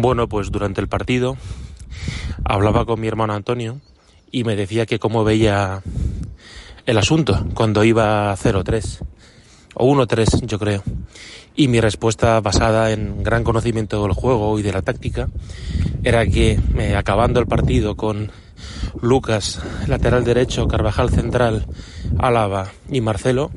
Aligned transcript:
Bueno, 0.00 0.28
pues 0.28 0.52
durante 0.52 0.80
el 0.80 0.86
partido 0.86 1.36
hablaba 2.44 2.84
con 2.84 3.00
mi 3.00 3.08
hermano 3.08 3.34
Antonio 3.34 3.80
y 4.30 4.44
me 4.44 4.54
decía 4.54 4.86
que 4.86 5.00
cómo 5.00 5.24
veía 5.24 5.82
el 6.86 6.98
asunto 6.98 7.44
cuando 7.52 7.82
iba 7.82 8.32
0-3 8.36 9.00
o 9.74 9.92
1-3 9.92 10.46
yo 10.46 10.60
creo. 10.60 10.84
Y 11.56 11.66
mi 11.66 11.80
respuesta 11.80 12.40
basada 12.40 12.92
en 12.92 13.24
gran 13.24 13.42
conocimiento 13.42 14.00
del 14.00 14.12
juego 14.12 14.56
y 14.60 14.62
de 14.62 14.72
la 14.72 14.82
táctica 14.82 15.30
era 16.04 16.24
que 16.26 16.60
acabando 16.96 17.40
el 17.40 17.46
partido 17.46 17.96
con 17.96 18.30
Lucas 19.02 19.60
lateral 19.88 20.22
derecho, 20.22 20.68
Carvajal 20.68 21.10
central, 21.10 21.66
Álava 22.20 22.68
y 22.88 23.00
Marcelo, 23.00 23.50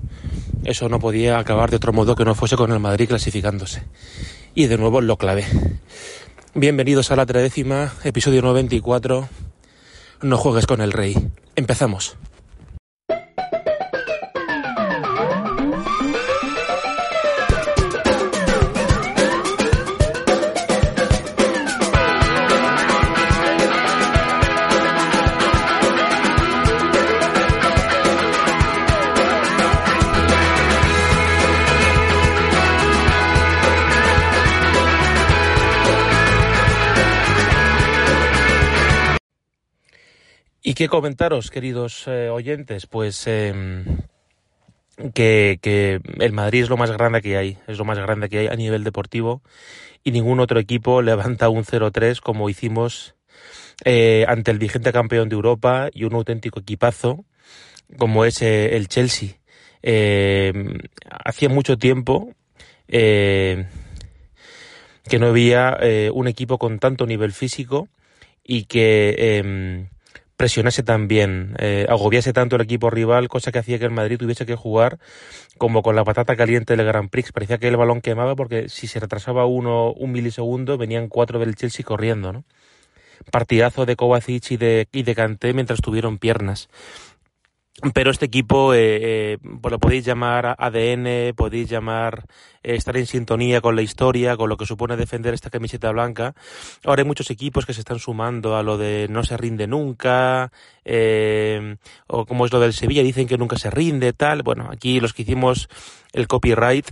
eso 0.64 0.90
no 0.90 1.00
podía 1.00 1.38
acabar 1.38 1.70
de 1.70 1.76
otro 1.76 1.94
modo 1.94 2.16
que 2.16 2.26
no 2.26 2.34
fuese 2.34 2.58
con 2.58 2.72
el 2.72 2.80
Madrid 2.80 3.10
clasificándose. 3.10 3.84
Y 4.56 4.66
de 4.66 4.78
nuevo 4.78 5.02
lo 5.02 5.18
clavé. 5.18 5.46
Bienvenidos 6.54 7.12
a 7.12 7.16
la 7.16 7.26
tredécima, 7.26 7.94
episodio 8.04 8.42
94. 8.42 9.30
No 10.22 10.38
juegues 10.38 10.68
con 10.68 10.82
el 10.82 10.92
rey. 10.92 11.16
Empezamos. 11.56 12.18
Qué 40.82 40.90
comentaros, 40.90 41.52
queridos 41.52 42.08
eh, 42.08 42.30
oyentes? 42.32 42.88
Pues 42.88 43.28
eh, 43.28 43.84
que, 45.14 46.00
el 46.20 46.32
Madrid 46.32 46.64
es 46.64 46.70
lo 46.70 46.78
más 46.78 46.90
grande 46.90 47.22
que 47.22 47.38
hay, 47.38 47.60
es 47.68 47.78
lo 47.78 47.86
más 47.86 48.00
grande 48.00 48.30
que 48.30 48.40
hay 48.40 48.48
a 48.48 48.56
nivel 48.56 48.84
deportivo 48.84 49.44
y 50.04 50.10
ningún 50.10 50.40
otro 50.40 50.60
equipo 50.60 51.02
levanta 51.04 51.50
un 51.50 51.66
0-3 51.66 52.20
como 52.20 52.50
hicimos 52.50 53.14
eh, 53.86 54.26
ante 54.28 54.50
el 54.50 54.58
vigente 54.58 54.92
campeón 54.92 55.30
de 55.30 55.36
Europa 55.36 55.90
y 55.94 56.06
un 56.06 56.16
auténtico 56.16 56.62
equipazo 56.62 57.26
como 58.00 58.26
es 58.26 58.42
eh, 58.42 58.76
el 58.76 58.88
Chelsea. 58.88 59.36
Eh, 59.84 60.52
hacía 61.12 61.50
mucho 61.50 61.78
tiempo 61.78 62.34
que 62.88 63.68
no 65.20 65.28
había 65.28 65.78
un 66.12 66.28
equipo 66.28 66.58
con 66.58 66.80
tanto 66.80 67.06
nivel 67.06 67.34
físico 67.34 67.88
y 68.44 68.64
que 68.64 69.86
presionase 70.42 70.82
tan 70.82 71.08
bien, 71.08 71.54
eh, 71.60 71.86
agobiase 71.88 72.34
tanto 72.34 72.56
el 72.56 72.64
equipo 72.64 72.90
rival, 72.90 73.28
cosa 73.28 73.52
que 73.52 73.60
hacía 73.60 73.78
que 73.78 73.86
el 73.86 73.92
Madrid 73.92 74.18
tuviese 74.18 74.48
que 74.48 74.56
jugar 74.56 74.98
como 75.60 75.84
con 75.84 75.96
la 75.96 76.04
patata 76.04 76.36
caliente 76.36 76.76
del 76.76 76.84
Grand 76.84 77.12
Prix. 77.12 77.32
Parecía 77.32 77.60
que 77.60 77.68
el 77.68 77.78
balón 77.78 78.02
quemaba 78.02 78.36
porque 78.36 78.68
si 78.68 78.88
se 78.88 79.00
retrasaba 79.00 79.46
uno 79.46 79.92
un 79.92 80.12
milisegundo 80.12 80.80
venían 80.80 81.10
cuatro 81.10 81.38
del 81.38 81.54
Chelsea 81.54 81.86
corriendo, 81.86 82.34
¿no? 82.34 82.44
Partidazo 83.30 83.86
de 83.86 83.96
Kovacic 83.96 84.50
y 84.50 84.58
de, 84.58 84.88
y 84.92 85.04
de 85.04 85.14
Kanté 85.14 85.54
mientras 85.54 85.80
tuvieron 85.80 86.18
piernas 86.18 86.70
pero 87.94 88.12
este 88.12 88.26
equipo 88.26 88.74
eh, 88.74 89.00
eh, 89.02 89.38
pues 89.62 89.72
lo 89.72 89.80
podéis 89.80 90.06
llamar 90.06 90.56
ADN, 90.58 91.34
podéis 91.36 91.70
llamar 91.70 92.26
eh, 92.64 92.76
estar 92.76 92.96
en 92.98 93.08
sintonía 93.08 93.62
con 93.62 93.76
la 93.76 93.82
historia, 93.82 94.38
con 94.38 94.50
lo 94.50 94.58
que 94.58 94.66
supone 94.66 94.98
defender 94.98 95.34
esta 95.34 95.50
camiseta 95.50 95.90
blanca. 95.92 96.36
Ahora 96.84 97.02
hay 97.02 97.08
muchos 97.08 97.32
equipos 97.32 97.66
que 97.66 97.74
se 97.74 97.80
están 97.80 98.00
sumando 98.00 98.56
a 98.56 98.62
lo 98.62 98.78
de 98.78 99.08
no 99.10 99.24
se 99.24 99.38
rinde 99.38 99.68
nunca, 99.68 100.52
eh, 100.84 101.78
o 102.08 102.26
como 102.26 102.46
es 102.46 102.52
lo 102.52 102.60
del 102.60 102.74
Sevilla, 102.74 103.04
dicen 103.04 103.28
que 103.28 103.38
nunca 103.38 103.58
se 103.58 103.72
rinde, 103.72 104.14
tal. 104.14 104.44
Bueno, 104.44 104.70
aquí 104.72 105.00
los 105.00 105.14
que 105.14 105.24
hicimos 105.24 105.70
el 106.14 106.28
copyright 106.28 106.88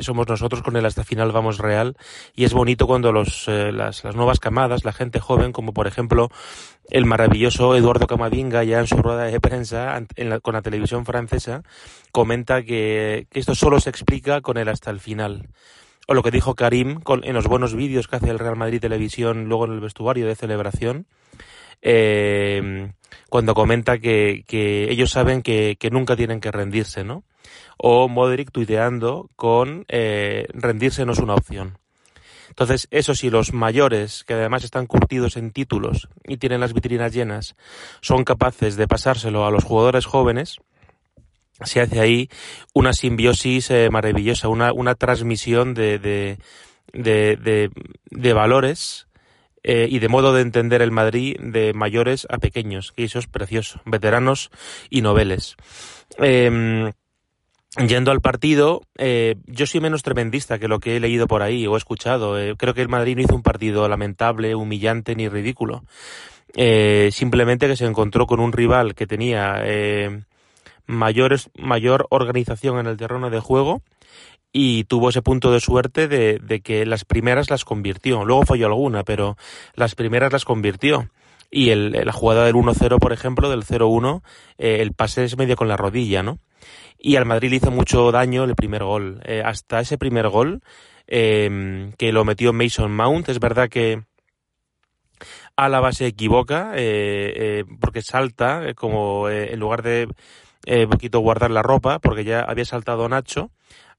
somos 0.00 0.28
nosotros 0.28 0.62
con 0.62 0.76
el 0.76 0.84
hasta 0.84 1.02
final 1.02 1.32
vamos 1.32 1.56
real 1.56 1.96
y 2.36 2.44
es 2.44 2.52
bonito 2.52 2.86
cuando 2.86 3.10
los, 3.10 3.48
las, 3.48 4.04
las, 4.04 4.14
nuevas 4.14 4.38
camadas, 4.38 4.84
la 4.84 4.92
gente 4.92 5.18
joven, 5.18 5.50
como 5.50 5.72
por 5.72 5.86
ejemplo 5.86 6.28
el 6.90 7.06
maravilloso 7.06 7.74
Eduardo 7.76 8.06
Camavinga 8.06 8.64
ya 8.64 8.80
en 8.80 8.86
su 8.86 8.96
rueda 8.96 9.24
de 9.24 9.40
prensa 9.40 10.00
en 10.16 10.30
la, 10.30 10.40
con 10.40 10.54
la 10.54 10.62
televisión 10.62 11.04
francesa, 11.04 11.62
comenta 12.12 12.62
que, 12.62 13.26
esto 13.32 13.54
solo 13.54 13.80
se 13.80 13.90
explica 13.90 14.40
con 14.40 14.56
el 14.58 14.68
hasta 14.68 14.90
el 14.90 15.00
final 15.00 15.48
o 16.06 16.14
lo 16.14 16.22
que 16.22 16.30
dijo 16.30 16.54
Karim 16.54 17.00
en 17.22 17.34
los 17.34 17.46
buenos 17.46 17.74
vídeos 17.74 18.08
que 18.08 18.16
hace 18.16 18.30
el 18.30 18.38
Real 18.38 18.56
Madrid 18.56 18.80
Televisión 18.80 19.44
luego 19.46 19.64
en 19.64 19.72
el 19.72 19.80
vestuario 19.80 20.26
de 20.26 20.34
celebración, 20.34 21.06
eh, 21.80 22.92
cuando 23.30 23.54
comenta 23.54 23.98
que, 23.98 24.44
ellos 24.90 25.10
saben 25.10 25.42
que, 25.42 25.76
que, 25.78 25.90
nunca 25.90 26.16
tienen 26.16 26.40
que 26.40 26.50
rendirse, 26.50 27.04
¿no? 27.04 27.24
O 27.78 28.08
Modric 28.08 28.50
tuiteando 28.50 29.30
con 29.36 29.84
eh, 29.88 30.46
rendirse 30.52 31.04
no 31.04 31.12
es 31.12 31.18
una 31.18 31.34
opción. 31.34 31.78
Entonces, 32.54 32.86
eso 32.92 33.16
sí, 33.16 33.30
los 33.30 33.52
mayores, 33.52 34.22
que 34.22 34.34
además 34.34 34.62
están 34.62 34.86
curtidos 34.86 35.36
en 35.36 35.50
títulos 35.50 36.08
y 36.24 36.36
tienen 36.36 36.60
las 36.60 36.72
vitrinas 36.72 37.12
llenas, 37.12 37.56
son 38.00 38.22
capaces 38.22 38.76
de 38.76 38.86
pasárselo 38.86 39.44
a 39.44 39.50
los 39.50 39.64
jugadores 39.64 40.06
jóvenes, 40.06 40.58
se 41.64 41.80
hace 41.80 41.98
ahí 41.98 42.28
una 42.72 42.92
simbiosis 42.92 43.72
eh, 43.72 43.88
maravillosa, 43.90 44.46
una, 44.46 44.72
una 44.72 44.94
transmisión 44.94 45.74
de, 45.74 45.98
de, 45.98 46.38
de, 46.92 47.70
de, 48.10 48.32
valores 48.32 49.08
eh, 49.64 49.88
y 49.90 49.98
de 49.98 50.08
modo 50.08 50.32
de 50.32 50.42
entender 50.42 50.80
el 50.80 50.92
Madrid 50.92 51.36
de 51.40 51.72
mayores 51.72 52.24
a 52.30 52.38
pequeños, 52.38 52.92
y 52.96 53.04
eso 53.04 53.18
es 53.18 53.26
precioso, 53.26 53.80
veteranos 53.84 54.52
y 54.90 55.02
noveles. 55.02 55.56
Eh, 56.18 56.92
Yendo 57.76 58.12
al 58.12 58.20
partido, 58.20 58.82
eh, 58.98 59.34
yo 59.46 59.66
soy 59.66 59.80
menos 59.80 60.02
tremendista 60.02 60.58
que 60.60 60.68
lo 60.68 60.78
que 60.78 60.96
he 60.96 61.00
leído 61.00 61.26
por 61.26 61.42
ahí 61.42 61.66
o 61.66 61.74
he 61.74 61.78
escuchado. 61.78 62.38
Eh, 62.38 62.54
creo 62.56 62.72
que 62.72 62.82
el 62.82 62.88
Madrid 62.88 63.16
no 63.16 63.22
hizo 63.22 63.34
un 63.34 63.42
partido 63.42 63.88
lamentable, 63.88 64.54
humillante 64.54 65.16
ni 65.16 65.28
ridículo. 65.28 65.82
Eh, 66.56 67.10
simplemente 67.12 67.66
que 67.66 67.76
se 67.76 67.86
encontró 67.86 68.26
con 68.26 68.38
un 68.38 68.52
rival 68.52 68.94
que 68.94 69.08
tenía 69.08 69.56
eh, 69.64 70.22
mayores, 70.86 71.50
mayor 71.58 72.06
organización 72.10 72.78
en 72.78 72.86
el 72.86 72.96
terreno 72.96 73.28
de 73.28 73.40
juego 73.40 73.82
y 74.52 74.84
tuvo 74.84 75.08
ese 75.08 75.20
punto 75.20 75.50
de 75.50 75.58
suerte 75.58 76.06
de, 76.06 76.38
de 76.38 76.60
que 76.60 76.86
las 76.86 77.04
primeras 77.04 77.50
las 77.50 77.64
convirtió. 77.64 78.24
Luego 78.24 78.46
falló 78.46 78.66
alguna, 78.66 79.02
pero 79.02 79.36
las 79.74 79.96
primeras 79.96 80.32
las 80.32 80.44
convirtió 80.44 81.08
y 81.54 81.70
el, 81.70 81.92
la 81.92 82.12
jugada 82.12 82.44
del 82.44 82.56
1-0, 82.56 82.98
por 82.98 83.12
ejemplo, 83.12 83.48
del 83.48 83.64
0-1, 83.64 84.22
eh, 84.58 84.78
el 84.80 84.92
pase 84.92 85.24
es 85.24 85.38
medio 85.38 85.54
con 85.54 85.68
la 85.68 85.76
rodilla, 85.76 86.22
¿no? 86.22 86.38
Y 86.98 87.16
al 87.16 87.26
Madrid 87.26 87.50
le 87.50 87.56
hizo 87.56 87.70
mucho 87.70 88.10
daño 88.12 88.44
el 88.44 88.54
primer 88.54 88.84
gol. 88.84 89.20
Eh, 89.24 89.42
hasta 89.44 89.80
ese 89.80 89.98
primer 89.98 90.28
gol, 90.28 90.62
eh, 91.06 91.92
que 91.98 92.12
lo 92.12 92.24
metió 92.24 92.52
Mason 92.52 92.94
Mount, 92.94 93.28
es 93.28 93.40
verdad 93.40 93.68
que 93.68 94.02
Álava 95.56 95.92
se 95.92 96.06
equivoca, 96.06 96.72
eh, 96.74 97.64
porque 97.80 98.02
salta, 98.02 98.74
como 98.74 99.28
en 99.28 99.58
lugar 99.60 99.82
de 99.82 100.08
un 100.66 100.90
poquito 100.90 101.20
guardar 101.20 101.50
la 101.50 101.62
ropa, 101.62 101.98
porque 101.98 102.24
ya 102.24 102.40
había 102.40 102.64
saltado 102.64 103.08
Nacho, 103.08 103.50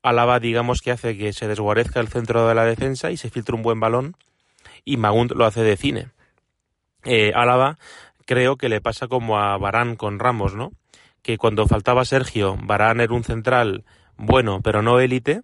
Álava 0.01 0.39
digamos 0.39 0.81
que 0.81 0.91
hace 0.91 1.17
que 1.17 1.31
se 1.31 1.47
desguarezca 1.47 1.99
el 1.99 2.07
centro 2.07 2.47
de 2.47 2.55
la 2.55 2.65
defensa 2.65 3.11
y 3.11 3.17
se 3.17 3.29
filtre 3.29 3.55
un 3.55 3.61
buen 3.61 3.79
balón, 3.79 4.17
y 4.83 4.97
Mount 4.97 5.31
lo 5.31 5.45
hace 5.45 5.61
de 5.61 5.77
cine 5.77 6.09
eh, 7.05 7.31
Álava 7.35 7.77
creo 8.25 8.57
que 8.57 8.69
le 8.69 8.81
pasa 8.81 9.07
como 9.07 9.37
a 9.37 9.57
Barán 9.57 9.95
con 9.95 10.19
Ramos, 10.19 10.55
¿no? 10.55 10.71
Que 11.25 11.39
cuando 11.39 11.65
faltaba 11.65 12.05
Sergio, 12.05 12.55
Barán 12.61 13.01
era 13.01 13.11
un 13.11 13.23
central 13.23 13.83
bueno, 14.15 14.61
pero 14.61 14.83
no 14.83 14.99
élite, 14.99 15.41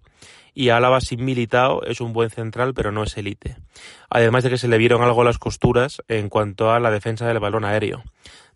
y 0.54 0.70
Álava 0.70 1.02
sin 1.02 1.26
Militao 1.26 1.82
es 1.82 2.02
un 2.02 2.14
buen 2.14 2.30
central, 2.30 2.76
pero 2.76 2.92
no 2.92 3.02
es 3.02 3.18
élite. 3.18 3.58
Además 4.08 4.44
de 4.44 4.52
que 4.52 4.60
se 4.60 4.68
le 4.68 4.78
vieron 4.78 5.02
algo 5.02 5.24
las 5.24 5.40
costuras 5.40 6.04
en 6.08 6.30
cuanto 6.30 6.70
a 6.70 6.80
la 6.80 6.92
defensa 6.92 7.26
del 7.26 7.40
balón 7.40 7.66
aéreo. 7.66 8.04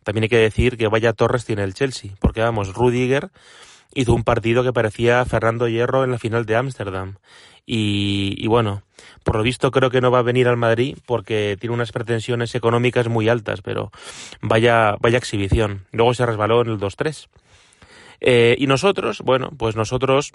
También 0.04 0.26
hay 0.26 0.30
que 0.30 0.38
decir 0.38 0.78
que 0.78 0.88
vaya 0.88 1.14
Torres 1.14 1.46
tiene 1.46 1.64
el 1.64 1.74
Chelsea, 1.74 2.12
porque 2.20 2.42
vamos, 2.42 2.76
Rudiger 2.76 3.32
hizo 3.96 4.14
un 4.14 4.24
partido 4.24 4.64
que 4.64 4.72
parecía 4.72 5.26
Fernando 5.26 5.68
Hierro 5.68 6.04
en 6.04 6.12
la 6.12 6.20
final 6.20 6.46
de 6.46 6.58
Ámsterdam. 6.58 7.16
Y, 7.66 8.46
bueno, 8.48 8.84
por 9.24 9.38
lo 9.38 9.44
visto 9.44 9.72
creo 9.72 9.90
que 9.90 10.02
no 10.02 10.12
va 10.12 10.20
a 10.20 10.24
venir 10.24 10.48
al 10.48 10.58
Madrid 10.58 10.98
porque 11.06 11.58
tiene 11.60 11.74
unas 11.74 11.92
pretensiones 11.92 12.54
económicas 12.54 13.08
muy 13.08 13.28
altas, 13.28 13.62
pero 13.62 13.92
vaya, 14.42 14.96
vaya 15.00 15.18
exhibición. 15.18 15.86
Luego 15.92 16.14
se 16.14 16.26
resbaló 16.26 16.62
en 16.62 16.70
el 16.70 16.80
2-3. 16.80 17.28
Eh, 18.22 18.56
y 18.60 18.68
nosotros, 18.68 19.22
bueno, 19.22 19.50
pues 19.58 19.76
nosotros 19.76 20.32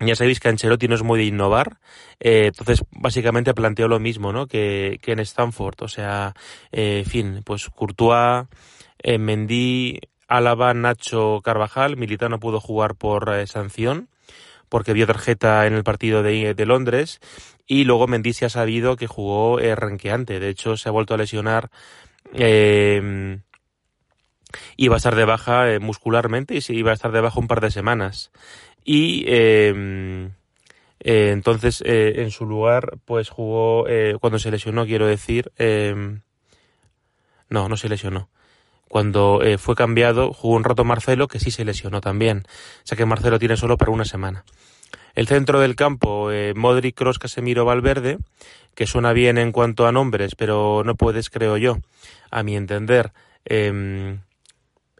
ya 0.00 0.16
sabéis 0.16 0.40
que 0.40 0.48
Ancelotti 0.48 0.88
no 0.88 0.94
es 0.94 1.02
muy 1.02 1.18
de 1.18 1.26
innovar, 1.26 1.78
eh, 2.18 2.46
entonces 2.46 2.84
básicamente 2.90 3.54
planteó 3.54 3.88
lo 3.88 4.00
mismo, 4.00 4.32
¿no? 4.32 4.46
Que, 4.46 4.98
que 5.00 5.12
en 5.12 5.20
Stanford, 5.20 5.76
o 5.80 5.88
sea, 5.88 6.34
eh, 6.72 7.02
en 7.04 7.10
fin, 7.10 7.42
pues 7.44 7.68
Courtois, 7.68 8.46
eh, 8.98 9.18
Mendy, 9.18 10.00
Álava, 10.28 10.74
Nacho, 10.74 11.40
Carvajal, 11.42 11.96
Militao 11.96 12.28
no 12.28 12.40
pudo 12.40 12.60
jugar 12.60 12.94
por 12.94 13.32
eh, 13.34 13.46
sanción 13.46 14.08
porque 14.72 14.94
vio 14.94 15.06
tarjeta 15.06 15.66
en 15.66 15.74
el 15.74 15.84
partido 15.84 16.22
de, 16.22 16.54
de, 16.54 16.64
Londres 16.66 17.20
y 17.66 17.84
luego 17.84 18.06
Mendy 18.06 18.32
se 18.32 18.46
ha 18.46 18.48
sabido 18.48 18.96
que 18.96 19.06
jugó 19.06 19.60
eh, 19.60 19.74
renqueante, 19.74 20.40
de 20.40 20.48
hecho 20.48 20.78
se 20.78 20.88
ha 20.88 20.92
vuelto 20.92 21.12
a 21.12 21.18
lesionar 21.18 21.70
eh, 22.32 23.38
iba 24.76 24.94
a 24.94 24.98
estar 24.98 25.14
de 25.14 25.24
baja 25.24 25.70
eh, 25.70 25.78
muscularmente 25.78 26.54
y 26.54 26.60
se 26.60 26.74
iba 26.74 26.90
a 26.90 26.94
estar 26.94 27.12
de 27.12 27.20
baja 27.20 27.40
un 27.40 27.48
par 27.48 27.60
de 27.60 27.70
semanas. 27.70 28.30
Y 28.84 29.24
em, 29.26 30.32
eh, 31.00 31.30
entonces 31.32 31.82
eh, 31.86 32.22
en 32.22 32.30
su 32.30 32.46
lugar 32.46 32.98
pues 33.04 33.28
jugó 33.28 33.84
cuando 34.20 34.38
se 34.38 34.50
lesionó, 34.50 34.86
quiero 34.86 35.06
decir, 35.06 35.52
em, 35.56 36.22
no, 37.48 37.68
no 37.68 37.76
se 37.76 37.88
lesionó. 37.88 38.30
Cuando 38.92 39.40
fue 39.56 39.74
cambiado 39.74 40.34
jugó 40.34 40.54
un 40.54 40.64
rato 40.64 40.84
Marcelo 40.84 41.26
que 41.26 41.40
sí 41.40 41.50
se 41.50 41.64
lesionó 41.64 42.02
también. 42.02 42.42
O 42.46 42.82
sea 42.84 42.98
que 42.98 43.06
Marcelo 43.06 43.38
tiene 43.38 43.56
solo 43.56 43.78
para 43.78 43.90
una 43.90 44.04
semana. 44.04 44.44
El 45.14 45.26
centro 45.26 45.60
del 45.60 45.76
campo, 45.76 46.28
Modric, 46.54 46.94
Kroos, 46.94 47.18
Casemiro, 47.18 47.64
Valverde, 47.64 48.18
que 48.74 48.86
suena 48.86 49.14
bien 49.14 49.38
en 49.38 49.50
cuanto 49.50 49.86
a 49.86 49.92
nombres, 49.92 50.34
pero 50.34 50.82
no 50.84 50.94
puedes, 50.94 51.30
creo 51.30 51.56
yo, 51.56 51.78
a 52.30 52.42
mi 52.42 52.54
entender, 52.54 53.12
eh, 53.46 54.18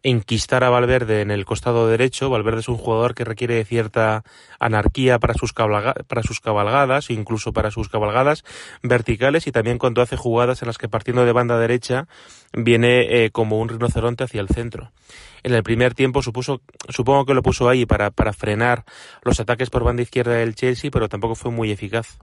enquistar 0.03 0.65
a 0.65 0.71
Valverde 0.71 1.21
en 1.21 1.31
el 1.31 1.45
costado 1.45 1.87
derecho. 1.87 2.31
Valverde 2.31 2.61
es 2.61 2.69
un 2.69 2.77
jugador 2.77 3.15
que 3.15 3.25
requiere 3.25 3.65
cierta 3.65 4.25
anarquía 4.59 5.19
para 5.19 5.35
sus, 5.35 5.53
para 5.53 6.23
sus 6.23 6.41
cabalgadas, 6.41 7.11
incluso 7.11 7.53
para 7.53 7.71
sus 7.71 7.89
cabalgadas 7.89 8.45
verticales 8.83 9.47
y 9.47 9.53
también 9.53 9.79
cuando 9.79 10.03
hace 10.03 10.17
jugadas 10.17 10.63
en 10.63 10.67
las 10.67 10.79
que 10.79 10.89
partiendo 10.89 11.25
de 11.25 11.33
banda 11.33 11.59
derecha 11.59 12.09
viene 12.53 13.25
eh, 13.25 13.31
como 13.31 13.59
un 13.59 13.69
rinoceronte 13.69 14.25
hacia 14.25 14.41
el 14.41 14.49
centro. 14.49 14.93
En 15.45 15.55
el 15.55 15.63
primer 15.63 15.95
tiempo 15.95 16.23
supuso, 16.23 16.61
supongo 16.89 17.25
que 17.25 17.35
lo 17.35 17.43
puso 17.43 17.69
ahí 17.69 17.87
para, 17.87 18.11
para 18.11 18.33
frenar 18.33 18.85
los 19.23 19.41
ataques 19.41 19.71
por 19.71 19.85
banda 19.85 20.03
izquierda 20.03 20.35
del 20.35 20.55
Chelsea, 20.55 20.91
pero 20.91 21.09
tampoco 21.09 21.35
fue 21.35 21.51
muy 21.51 21.71
eficaz 21.71 22.19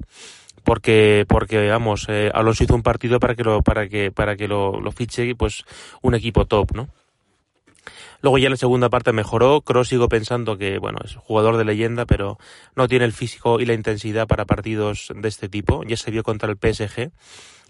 porque 0.64 1.26
porque 1.28 1.70
vamos 1.70 2.08
eh, 2.10 2.30
Alonso 2.34 2.66
hizo 2.66 2.76
un 2.76 2.84
partido 2.84 3.20
para 3.20 3.34
que 3.34 3.44
lo 3.44 3.62
para 3.62 3.88
que 3.88 4.12
para 4.12 4.36
que 4.36 4.48
lo, 4.48 4.82
lo 4.82 4.92
fiche 4.92 5.34
pues 5.36 5.64
un 6.02 6.16
equipo 6.16 6.46
top 6.46 6.74
no 6.74 6.90
Luego 8.22 8.38
ya 8.38 8.48
en 8.48 8.52
la 8.52 8.58
segunda 8.58 8.90
parte 8.90 9.14
mejoró. 9.14 9.62
Cross 9.62 9.90
sigo 9.90 10.10
pensando 10.10 10.58
que, 10.58 10.78
bueno, 10.78 11.00
es 11.04 11.16
jugador 11.16 11.58
de 11.58 11.66
leyenda, 11.66 12.06
pero 12.06 12.38
no 12.76 12.88
tiene 12.88 13.06
el 13.06 13.14
físico 13.14 13.60
y 13.60 13.66
la 13.66 13.74
intensidad 13.74 14.28
para 14.28 14.46
partidos 14.46 15.12
de 15.16 15.28
este 15.28 15.48
tipo. 15.48 15.84
Ya 15.84 15.96
se 15.96 16.12
vio 16.12 16.24
contra 16.24 16.52
el 16.52 16.58
PSG 16.58 17.12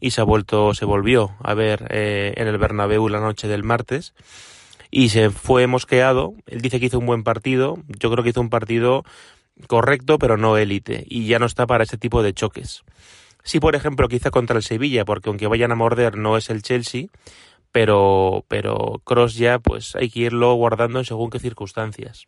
y 0.01 0.11
se 0.11 0.21
ha 0.21 0.23
vuelto, 0.23 0.73
se 0.73 0.85
volvió 0.85 1.35
a 1.43 1.53
ver 1.53 1.87
eh, 1.89 2.33
en 2.37 2.47
el 2.47 2.57
Bernabéu 2.57 3.09
la 3.09 3.19
noche 3.19 3.47
del 3.47 3.63
martes 3.63 4.13
y 4.91 5.09
se 5.09 5.29
fue 5.29 5.67
mosqueado. 5.67 6.33
Él 6.47 6.61
dice 6.61 6.79
que 6.79 6.87
hizo 6.87 6.99
un 6.99 7.05
buen 7.05 7.23
partido. 7.23 7.77
Yo 7.87 8.11
creo 8.11 8.23
que 8.23 8.31
hizo 8.31 8.41
un 8.41 8.49
partido 8.49 9.03
correcto, 9.67 10.17
pero 10.17 10.37
no 10.37 10.57
élite 10.57 11.05
y 11.07 11.27
ya 11.27 11.39
no 11.39 11.45
está 11.45 11.67
para 11.67 11.83
ese 11.83 11.97
tipo 11.97 12.23
de 12.23 12.33
choques. 12.33 12.83
Sí, 13.43 13.59
por 13.59 13.75
ejemplo, 13.75 14.07
quizá 14.07 14.31
contra 14.31 14.57
el 14.57 14.63
Sevilla, 14.63 15.05
porque 15.05 15.29
aunque 15.29 15.47
vayan 15.47 15.71
a 15.71 15.75
morder 15.75 16.17
no 16.17 16.37
es 16.37 16.49
el 16.49 16.61
Chelsea, 16.61 17.07
pero, 17.71 18.45
pero 18.47 19.01
Cross 19.03 19.35
ya 19.35 19.59
pues 19.59 19.95
hay 19.95 20.09
que 20.09 20.21
irlo 20.21 20.53
guardando 20.55 20.99
en 20.99 21.05
según 21.05 21.29
qué 21.29 21.39
circunstancias. 21.39 22.27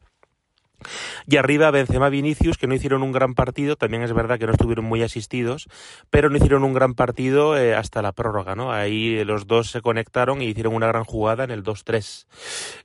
Y 1.27 1.37
arriba 1.37 1.71
Benzema 1.71 2.09
Vinicius, 2.09 2.57
que 2.57 2.67
no 2.67 2.73
hicieron 2.73 3.03
un 3.03 3.11
gran 3.11 3.33
partido, 3.33 3.75
también 3.75 4.03
es 4.03 4.13
verdad 4.13 4.39
que 4.39 4.47
no 4.47 4.53
estuvieron 4.53 4.85
muy 4.85 5.03
asistidos, 5.03 5.67
pero 6.09 6.29
no 6.29 6.37
hicieron 6.37 6.63
un 6.63 6.73
gran 6.73 6.93
partido 6.93 7.57
eh, 7.57 7.75
hasta 7.75 8.01
la 8.01 8.11
prórroga, 8.11 8.55
¿no? 8.55 8.71
Ahí 8.71 9.23
los 9.23 9.47
dos 9.47 9.69
se 9.69 9.81
conectaron 9.81 10.41
y 10.41 10.45
hicieron 10.45 10.73
una 10.73 10.87
gran 10.87 11.03
jugada 11.03 11.43
en 11.43 11.51
el 11.51 11.63
2-3. 11.63 12.25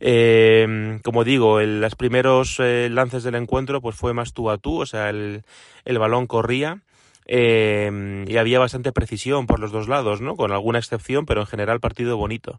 Eh, 0.00 1.00
como 1.02 1.24
digo, 1.24 1.60
en 1.60 1.80
los 1.80 1.94
primeros 1.94 2.60
eh, 2.60 2.88
lances 2.90 3.22
del 3.22 3.34
encuentro 3.34 3.80
pues 3.80 3.96
fue 3.96 4.12
más 4.12 4.32
tú 4.32 4.50
a 4.50 4.58
tú, 4.58 4.82
o 4.82 4.86
sea, 4.86 5.08
el, 5.08 5.44
el 5.84 5.98
balón 5.98 6.26
corría 6.26 6.82
eh, 7.26 8.24
y 8.26 8.36
había 8.36 8.58
bastante 8.58 8.92
precisión 8.92 9.46
por 9.46 9.60
los 9.60 9.72
dos 9.72 9.88
lados, 9.88 10.20
¿no? 10.20 10.36
Con 10.36 10.52
alguna 10.52 10.78
excepción, 10.78 11.26
pero 11.26 11.40
en 11.40 11.46
general 11.46 11.80
partido 11.80 12.16
bonito. 12.16 12.58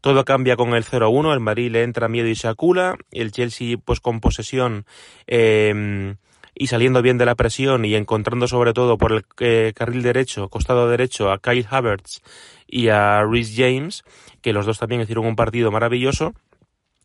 Todo 0.00 0.24
cambia 0.24 0.56
con 0.56 0.74
el 0.74 0.84
0-1, 0.84 1.32
el 1.32 1.40
Madrid 1.40 1.70
le 1.70 1.82
entra 1.82 2.08
miedo 2.08 2.28
y 2.28 2.34
se 2.34 2.48
acula, 2.48 2.96
el 3.10 3.32
Chelsea 3.32 3.76
pues 3.82 4.00
con 4.00 4.20
posesión 4.20 4.84
eh, 5.26 6.14
y 6.54 6.66
saliendo 6.66 7.02
bien 7.02 7.18
de 7.18 7.26
la 7.26 7.34
presión 7.34 7.84
y 7.84 7.94
encontrando 7.94 8.48
sobre 8.48 8.72
todo 8.72 8.98
por 8.98 9.12
el 9.12 9.24
eh, 9.40 9.72
carril 9.74 10.02
derecho, 10.02 10.48
costado 10.48 10.88
derecho 10.88 11.30
a 11.30 11.38
Kyle 11.38 11.66
Havertz 11.68 12.20
y 12.66 12.88
a 12.88 13.22
Rhys 13.22 13.54
James, 13.56 14.04
que 14.42 14.52
los 14.52 14.66
dos 14.66 14.78
también 14.78 15.00
hicieron 15.00 15.26
un 15.26 15.36
partido 15.36 15.70
maravilloso 15.70 16.34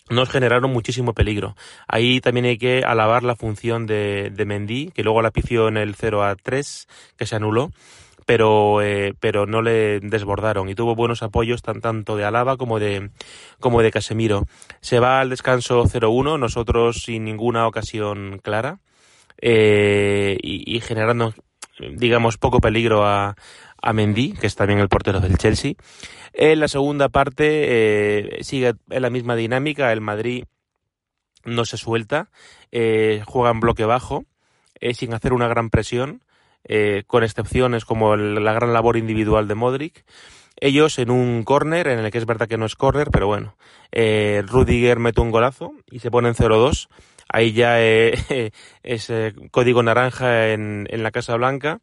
nos 0.10 0.30
generaron 0.30 0.72
muchísimo 0.72 1.14
peligro. 1.14 1.56
Ahí 1.88 2.22
también 2.22 2.46
hay 2.46 2.58
que 2.58 2.84
alabar 2.84 3.24
la 3.24 3.36
función 3.36 3.86
de, 3.86 4.32
de 4.34 4.46
Mendy, 4.46 4.92
que 4.92 5.04
luego 5.04 5.22
la 5.22 5.32
pifió 5.32 5.68
en 5.68 5.78
el 5.78 5.96
0 5.96 6.24
a 6.24 6.36
3, 6.36 6.88
que 7.18 7.26
se 7.26 7.36
anuló, 7.36 7.72
pero, 8.26 8.82
eh, 8.82 9.14
pero 9.20 9.46
no 9.46 9.62
le 9.62 10.02
desbordaron 10.02 10.68
y 10.68 10.76
tuvo 10.76 10.96
buenos 10.96 11.24
apoyos 11.24 11.62
tanto 11.62 12.18
de 12.18 12.26
Alaba 12.26 12.58
como 12.58 12.78
de, 12.78 13.10
como 13.60 13.82
de 13.82 13.92
Casemiro. 13.92 14.44
Se 14.82 15.00
va 15.00 15.22
al 15.22 15.30
descanso 15.30 15.84
0-1, 15.86 16.38
nosotros 16.38 17.04
sin 17.04 17.24
ninguna 17.24 17.68
ocasión 17.68 18.40
clara 18.44 18.80
eh, 19.42 20.38
y, 20.42 20.76
y 20.76 20.82
generando, 20.82 21.34
digamos, 21.80 22.38
poco 22.38 22.60
peligro 22.60 23.06
a, 23.06 23.36
a 23.88 23.94
Mendy, 23.94 24.34
que 24.34 24.48
es 24.48 24.56
también 24.56 24.80
el 24.80 24.90
portero 24.90 25.22
del 25.22 25.38
Chelsea. 25.38 25.76
En 26.34 26.60
la 26.60 26.68
segunda 26.68 27.08
parte 27.08 27.46
eh, 27.48 28.44
sigue 28.44 28.74
en 28.90 29.02
la 29.02 29.10
misma 29.10 29.38
dinámica, 29.38 29.94
el 29.94 30.02
Madrid 30.02 30.44
no 31.46 31.64
se 31.64 31.78
suelta, 31.78 32.30
eh, 32.74 33.24
juega 33.26 33.50
en 33.50 33.62
bloque 33.62 33.86
bajo, 33.86 34.26
eh, 34.82 34.94
sin 34.94 35.14
hacer 35.14 35.32
una 35.32 35.48
gran 35.48 35.70
presión, 35.70 36.22
con 37.06 37.24
excepciones 37.24 37.86
como 37.86 38.18
la 38.18 38.52
gran 38.52 38.74
labor 38.74 38.98
individual 38.98 39.48
de 39.48 39.56
Modric. 39.56 40.04
Ellos 40.58 41.00
en 41.00 41.12
un 41.12 41.44
córner, 41.46 41.88
en 41.88 42.00
el 42.00 42.12
que 42.12 42.18
es 42.18 42.26
verdad 42.26 42.50
que 42.50 42.58
no 42.58 42.66
es 42.66 42.76
córner, 42.76 43.08
pero 43.10 43.26
bueno, 43.26 43.56
Rudiger 43.94 45.00
mete 45.00 45.22
un 45.22 45.32
golazo 45.32 45.72
y 45.90 46.00
se 46.00 46.12
pone 46.12 46.28
en 46.28 46.36
0-2. 46.36 46.90
Ahí 47.30 47.54
ya 47.54 47.80
es 48.84 49.14
código 49.52 49.82
naranja 49.82 50.50
en, 50.50 50.88
en 50.90 51.04
la 51.04 51.12
Casa 51.12 51.38
Blanca 51.38 51.80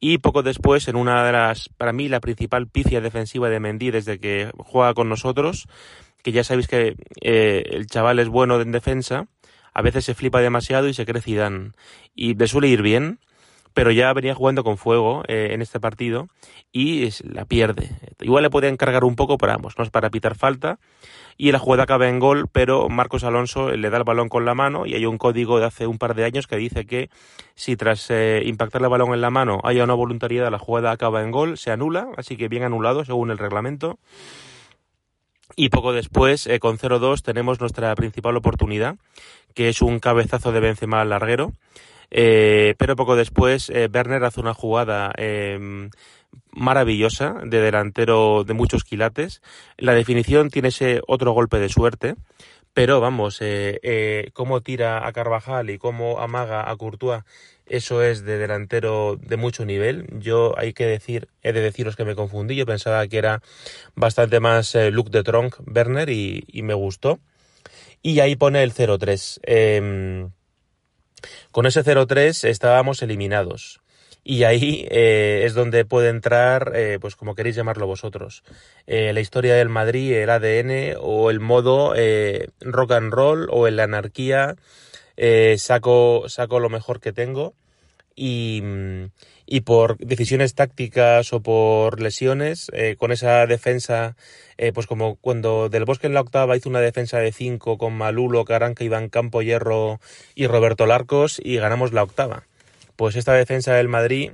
y 0.00 0.18
poco 0.18 0.42
después, 0.42 0.88
en 0.88 0.96
una 0.96 1.24
de 1.24 1.32
las, 1.32 1.68
para 1.76 1.92
mí, 1.92 2.08
la 2.08 2.20
principal 2.20 2.66
pifia 2.66 3.02
defensiva 3.02 3.50
de 3.50 3.60
Mendy 3.60 3.90
desde 3.90 4.18
que 4.18 4.50
juega 4.56 4.94
con 4.94 5.10
nosotros, 5.10 5.68
que 6.22 6.32
ya 6.32 6.42
sabéis 6.42 6.68
que 6.68 6.96
eh, 7.20 7.62
el 7.70 7.86
chaval 7.86 8.18
es 8.18 8.28
bueno 8.28 8.58
en 8.60 8.72
defensa, 8.72 9.26
a 9.74 9.82
veces 9.82 10.06
se 10.06 10.14
flipa 10.14 10.40
demasiado 10.40 10.88
y 10.88 10.94
se 10.94 11.04
cree 11.04 11.20
Zidane. 11.20 11.72
Y 12.14 12.34
le 12.34 12.48
suele 12.48 12.68
ir 12.68 12.80
bien, 12.80 13.20
pero 13.74 13.90
ya 13.90 14.12
venía 14.12 14.34
jugando 14.34 14.64
con 14.64 14.76
fuego 14.76 15.22
eh, 15.28 15.48
en 15.52 15.62
este 15.62 15.80
partido 15.80 16.28
y 16.72 17.08
la 17.22 17.44
pierde. 17.44 17.90
Igual 18.20 18.42
le 18.42 18.50
puede 18.50 18.68
encargar 18.68 19.04
un 19.04 19.16
poco, 19.16 19.38
pero 19.38 19.52
vamos, 19.52 19.74
no 19.78 19.84
es 19.84 19.90
para 19.90 20.10
pitar 20.10 20.34
falta. 20.34 20.78
Y 21.36 21.52
la 21.52 21.58
jugada 21.58 21.84
acaba 21.84 22.08
en 22.08 22.18
gol, 22.18 22.48
pero 22.52 22.88
Marcos 22.88 23.24
Alonso 23.24 23.70
le 23.70 23.88
da 23.88 23.96
el 23.96 24.04
balón 24.04 24.28
con 24.28 24.44
la 24.44 24.54
mano 24.54 24.84
y 24.84 24.94
hay 24.94 25.06
un 25.06 25.16
código 25.16 25.58
de 25.58 25.66
hace 25.66 25.86
un 25.86 25.96
par 25.96 26.14
de 26.14 26.24
años 26.24 26.46
que 26.46 26.56
dice 26.56 26.84
que 26.84 27.08
si 27.54 27.76
tras 27.76 28.10
eh, 28.10 28.42
impactar 28.44 28.82
el 28.82 28.88
balón 28.88 29.14
en 29.14 29.22
la 29.22 29.30
mano 29.30 29.60
haya 29.64 29.84
una 29.84 29.94
voluntariedad, 29.94 30.50
la 30.50 30.58
jugada 30.58 30.90
acaba 30.90 31.22
en 31.22 31.30
gol, 31.30 31.56
se 31.56 31.70
anula, 31.70 32.08
así 32.16 32.36
que 32.36 32.48
bien 32.48 32.64
anulado 32.64 33.04
según 33.04 33.30
el 33.30 33.38
reglamento. 33.38 33.98
Y 35.56 35.70
poco 35.70 35.92
después, 35.92 36.46
eh, 36.46 36.60
con 36.60 36.78
0-2, 36.78 37.22
tenemos 37.22 37.60
nuestra 37.60 37.94
principal 37.94 38.36
oportunidad, 38.36 38.96
que 39.54 39.68
es 39.68 39.82
un 39.82 39.98
cabezazo 39.98 40.52
de 40.52 40.60
Benzema 40.60 41.00
al 41.00 41.10
larguero 41.10 41.52
eh, 42.10 42.74
pero 42.78 42.96
poco 42.96 43.16
después 43.16 43.70
eh, 43.70 43.88
Werner 43.92 44.24
hace 44.24 44.40
una 44.40 44.54
jugada 44.54 45.12
em, 45.16 45.90
maravillosa 46.52 47.36
de 47.44 47.60
delantero 47.60 48.44
de 48.44 48.54
muchos 48.54 48.84
quilates. 48.84 49.42
La 49.76 49.94
definición 49.94 50.50
tiene 50.50 50.68
ese 50.68 51.00
otro 51.06 51.32
golpe 51.32 51.58
de 51.58 51.68
suerte, 51.68 52.16
pero 52.74 53.00
vamos, 53.00 53.38
eh, 53.40 54.30
cómo 54.32 54.60
tira 54.60 55.06
a 55.06 55.12
Carvajal 55.12 55.70
y 55.70 55.78
cómo 55.78 56.20
amaga 56.20 56.70
a 56.70 56.76
Courtois, 56.76 57.22
eso 57.70 58.02
es 58.02 58.24
de 58.24 58.36
delantero 58.36 59.16
de 59.16 59.36
mucho 59.36 59.64
nivel. 59.64 60.06
Yo 60.18 60.54
hay 60.58 60.72
que 60.72 60.86
decir, 60.86 61.28
he 61.42 61.52
de 61.52 61.60
deciros 61.60 61.94
que 61.94 62.04
me 62.04 62.16
confundí, 62.16 62.56
yo 62.56 62.66
pensaba 62.66 63.06
que 63.06 63.18
era 63.18 63.42
bastante 63.94 64.40
más 64.40 64.74
eh, 64.74 64.90
look 64.90 65.10
de 65.10 65.22
Tronk 65.22 65.56
Werner 65.66 66.10
y, 66.10 66.44
y, 66.48 66.62
me 66.62 66.74
gustó. 66.74 67.20
Y 68.02 68.18
ahí 68.20 68.34
pone 68.34 68.62
el 68.64 68.74
0-3. 68.74 70.30
Con 71.50 71.66
ese 71.66 71.84
0-3 71.84 72.48
estábamos 72.48 73.02
eliminados. 73.02 73.80
Y 74.22 74.44
ahí 74.44 74.86
eh, 74.90 75.42
es 75.44 75.54
donde 75.54 75.84
puede 75.84 76.10
entrar, 76.10 76.72
eh, 76.74 76.98
pues 77.00 77.16
como 77.16 77.34
queréis 77.34 77.56
llamarlo 77.56 77.86
vosotros, 77.86 78.42
eh, 78.86 79.12
la 79.14 79.20
historia 79.20 79.54
del 79.54 79.70
Madrid, 79.70 80.12
el 80.12 80.30
ADN 80.30 80.96
o 81.00 81.30
el 81.30 81.40
modo 81.40 81.94
rock 82.60 82.92
and 82.92 83.12
roll 83.12 83.48
o 83.50 83.68
la 83.70 83.84
anarquía, 83.84 84.56
saco, 85.56 86.24
saco 86.28 86.60
lo 86.60 86.68
mejor 86.68 87.00
que 87.00 87.12
tengo 87.12 87.54
y, 88.14 88.62
por 89.64 89.96
decisiones 89.98 90.54
tácticas 90.54 91.32
o 91.32 91.42
por 91.42 92.00
lesiones, 92.00 92.70
eh, 92.72 92.96
con 92.98 93.12
esa 93.12 93.46
defensa, 93.46 94.16
eh, 94.58 94.72
pues 94.72 94.86
como 94.86 95.16
cuando 95.16 95.68
Del 95.68 95.84
Bosque 95.84 96.06
en 96.06 96.14
la 96.14 96.20
octava 96.20 96.56
hizo 96.56 96.68
una 96.68 96.80
defensa 96.80 97.18
de 97.18 97.32
5 97.32 97.78
con 97.78 97.94
Malulo, 97.94 98.44
Caranca, 98.44 98.84
Iván 98.84 99.08
Campo, 99.08 99.42
Hierro 99.42 100.00
y 100.34 100.46
Roberto 100.46 100.86
Larcos 100.86 101.40
y 101.42 101.56
ganamos 101.56 101.92
la 101.92 102.02
octava. 102.02 102.44
Pues 102.96 103.16
esta 103.16 103.32
defensa 103.32 103.74
del 103.74 103.88
Madrid 103.88 104.32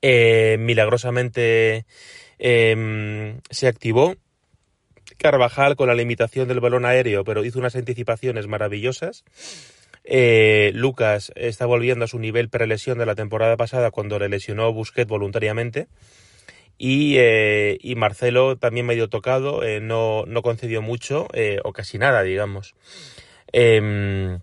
eh, 0.00 0.56
milagrosamente 0.58 1.84
em, 2.38 3.40
se 3.50 3.66
activó. 3.66 4.16
Carvajal 5.16 5.74
con 5.74 5.88
la 5.88 5.94
limitación 5.94 6.46
del 6.46 6.60
balón 6.60 6.84
aéreo, 6.84 7.24
pero 7.24 7.44
hizo 7.44 7.58
unas 7.58 7.74
anticipaciones 7.74 8.46
maravillosas. 8.46 9.24
Eh, 10.10 10.72
Lucas 10.74 11.32
está 11.36 11.66
volviendo 11.66 12.06
a 12.06 12.08
su 12.08 12.18
nivel 12.18 12.48
prelesión 12.48 12.96
de 12.96 13.04
la 13.04 13.14
temporada 13.14 13.58
pasada 13.58 13.90
cuando 13.90 14.18
le 14.18 14.30
lesionó 14.30 14.72
Busquets 14.72 15.06
voluntariamente. 15.06 15.86
Y, 16.78 17.16
eh, 17.18 17.78
Marcelo 17.96 18.56
también 18.56 18.86
medio 18.86 19.08
tocado, 19.10 19.62
eh, 19.64 19.80
no, 19.80 20.24
no, 20.26 20.42
concedió 20.42 20.80
mucho, 20.80 21.28
o 21.62 21.72
casi 21.72 21.98
nada, 21.98 22.22
digamos. 22.22 22.74
Em, 23.52 24.38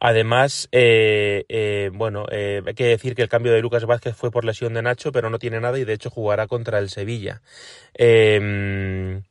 además, 0.00 0.68
bueno, 1.92 2.26
hay 2.30 2.74
que 2.74 2.84
decir 2.86 3.14
que 3.14 3.22
el 3.22 3.28
cambio 3.28 3.52
de 3.52 3.60
Lucas 3.62 3.84
Vázquez 3.84 4.16
fue 4.16 4.32
por 4.32 4.44
lesión 4.44 4.74
de 4.74 4.82
Nacho, 4.82 5.12
pero 5.12 5.30
no 5.30 5.38
tiene 5.38 5.60
nada 5.60 5.78
y 5.78 5.84
de 5.84 5.92
hecho 5.92 6.10
jugará 6.10 6.48
contra 6.48 6.78
el 6.78 6.88
Sevilla. 6.90 7.42
Em, 7.94 9.22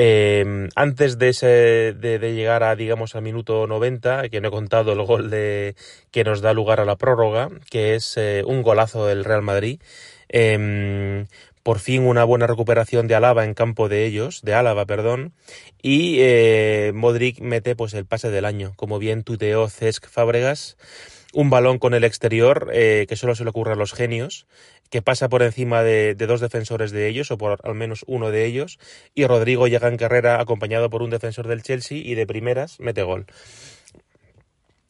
em, 0.00 0.68
antes 0.76 1.18
de, 1.18 1.30
ese, 1.30 1.46
de, 1.92 2.18
llegar 2.32 2.62
a, 2.62 2.76
digamos, 2.76 3.16
al 3.16 3.22
minuto 3.22 3.66
90, 3.66 4.28
que 4.28 4.40
no 4.40 4.48
he 4.48 4.50
contado 4.52 4.92
el 4.92 5.02
gol 5.02 5.28
de, 5.28 5.74
que 6.12 6.22
nos 6.22 6.40
da 6.40 6.52
lugar 6.52 6.80
a 6.80 6.84
la 6.84 6.96
prórroga, 6.96 7.48
que 7.70 7.96
es 7.96 8.16
eh, 8.16 8.42
un 8.46 8.62
golazo 8.62 9.06
del 9.06 9.24
Real 9.24 9.42
Madrid, 9.42 9.80
eh, 10.28 11.26
por 11.68 11.80
fin 11.80 12.06
una 12.06 12.24
buena 12.24 12.46
recuperación 12.46 13.08
de 13.08 13.14
Álava 13.14 13.44
en 13.44 13.52
campo 13.52 13.90
de 13.90 14.06
ellos, 14.06 14.40
de 14.40 14.54
Álava, 14.54 14.86
perdón, 14.86 15.34
y 15.82 16.16
eh, 16.20 16.92
Modric 16.94 17.40
mete 17.40 17.76
pues 17.76 17.92
el 17.92 18.06
pase 18.06 18.30
del 18.30 18.46
año, 18.46 18.72
como 18.76 18.98
bien 18.98 19.22
tuteó 19.22 19.68
Cesc 19.68 20.08
Fábregas, 20.08 20.78
un 21.34 21.50
balón 21.50 21.78
con 21.78 21.92
el 21.92 22.04
exterior 22.04 22.70
eh, 22.72 23.04
que 23.06 23.16
solo 23.16 23.34
se 23.34 23.44
le 23.44 23.50
ocurre 23.50 23.72
a 23.72 23.76
los 23.76 23.92
genios, 23.92 24.46
que 24.90 25.02
pasa 25.02 25.28
por 25.28 25.42
encima 25.42 25.82
de, 25.82 26.14
dos 26.14 26.40
defensores 26.40 26.90
de 26.90 27.08
ellos, 27.08 27.30
o 27.30 27.38
por 27.38 27.58
al 27.62 27.74
menos 27.74 28.04
uno 28.06 28.30
de 28.30 28.46
ellos, 28.46 28.78
y 29.14 29.26
Rodrigo 29.26 29.68
llega 29.68 29.88
en 29.88 29.96
carrera 29.96 30.40
acompañado 30.40 30.90
por 30.90 31.02
un 31.02 31.10
defensor 31.10 31.46
del 31.48 31.62
Chelsea 31.62 31.98
y 31.98 32.14
de 32.14 32.26
primeras 32.26 32.80
mete 32.80 33.02
gol. 33.02 33.26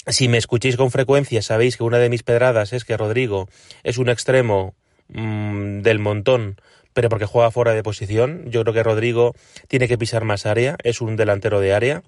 Si 0.07 0.29
me 0.29 0.39
escuchéis 0.39 0.77
con 0.77 0.91
frecuencia 0.91 1.43
sabéis 1.43 1.77
que 1.77 1.85
una 1.85 1.99
de 1.99 2.09
mis 2.09 2.23
pedradas 2.23 2.73
es 2.73 2.85
que 2.85 2.97
Rodrigo 2.97 3.49
es 3.83 3.99
un 3.99 4.09
extremo 4.09 4.75
mmm, 5.09 5.81
del 5.81 5.99
montón, 5.99 6.61
pero 6.95 7.09
porque 7.09 7.27
juega 7.27 7.51
fuera 7.51 7.75
de 7.75 7.83
posición. 7.83 8.51
Yo 8.51 8.63
creo 8.63 8.75
que 8.75 8.83
Rodrigo 8.83 9.35
tiene 9.67 9.87
que 9.87 9.99
pisar 9.99 10.25
más 10.25 10.47
área, 10.47 10.77
es 10.83 11.01
un 11.01 11.17
delantero 11.17 11.61
de 11.61 11.75
área. 11.75 12.03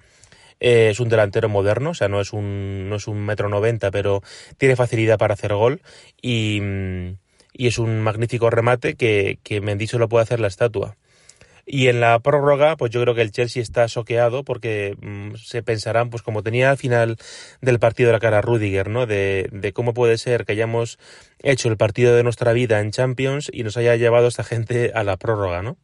Eh, 0.63 0.91
es 0.91 1.01
un 1.01 1.09
delantero 1.09 1.49
moderno, 1.49 1.91
o 1.91 1.95
sea, 1.95 2.09
no 2.09 2.21
es 2.21 2.35
un, 2.35 2.91
no 2.91 2.97
es 2.97 3.09
un 3.09 3.25
metro 3.25 3.49
noventa, 3.49 3.91
pero 3.91 4.23
tiene 4.59 4.77
facilidad 4.77 5.17
para 5.17 5.33
hacer 5.33 5.55
gol 5.55 5.81
y, 6.21 6.61
y 7.53 7.67
es 7.67 7.79
un 7.79 8.01
magnífico 8.01 8.51
remate 8.51 8.95
que, 8.95 9.39
que 9.43 9.61
Mendy 9.61 9.87
lo 9.93 10.09
puede 10.09 10.23
hacer 10.23 10.41
la 10.41 10.49
estatua. 10.49 10.97
Y 11.73 11.87
en 11.87 12.01
la 12.01 12.19
prórroga, 12.19 12.77
pues 12.77 12.91
yo 12.91 13.01
creo 13.01 13.15
que 13.15 13.23
el 13.23 13.31
Chelsea 13.31 13.63
está 13.63 13.87
soqueado 13.87 14.43
porque 14.43 14.97
mmm, 15.01 15.35
se 15.37 15.63
pensarán, 15.63 16.11
pues 16.11 16.21
como 16.23 16.43
tenía 16.43 16.71
al 16.71 16.79
final 16.79 17.17
del 17.61 17.79
partido 17.79 18.11
la 18.11 18.19
cara 18.19 18.41
Rudiger, 18.41 18.89
¿no? 18.89 19.07
De, 19.07 19.71
cómo 19.73 19.95
puede 19.95 20.19
ser 20.19 20.45
que 20.45 20.53
hayamos 20.53 20.99
hecho 21.43 21.69
el 21.69 21.77
partido 21.77 22.17
de 22.17 22.25
nuestra 22.25 22.53
vida 22.53 22.81
en 22.81 22.91
Champions 22.91 23.51
y 23.53 23.63
nos 23.63 23.77
haya 23.77 23.95
llevado 23.95 24.27
esta 24.27 24.43
gente 24.43 24.91
a 24.97 25.05
la 25.05 25.17
prórroga, 25.17 25.63
¿no? 25.63 25.77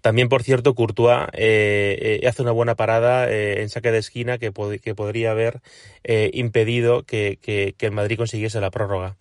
También, 0.00 0.30
por 0.30 0.42
cierto, 0.42 0.74
Courtois 0.74 1.28
eh, 1.34 2.20
eh, 2.22 2.26
hace 2.26 2.40
una 2.40 2.52
buena 2.52 2.76
parada 2.76 3.30
eh, 3.30 3.60
en 3.60 3.68
saque 3.68 3.92
de 3.92 3.98
esquina 3.98 4.38
que, 4.38 4.52
pod 4.52 4.76
que 4.80 4.94
podría 4.94 5.32
haber 5.32 5.60
impedido 6.02 7.02
que, 7.02 7.74
el 7.78 7.92
Madrid 7.92 8.16
consiguiese 8.16 8.60
la 8.60 8.70
prórroga. 8.70 9.16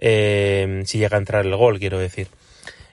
Eh, 0.00 0.82
si 0.86 0.98
llega 0.98 1.16
a 1.16 1.20
entrar 1.20 1.44
el 1.44 1.56
gol, 1.56 1.78
quiero 1.78 1.98
decir. 1.98 2.28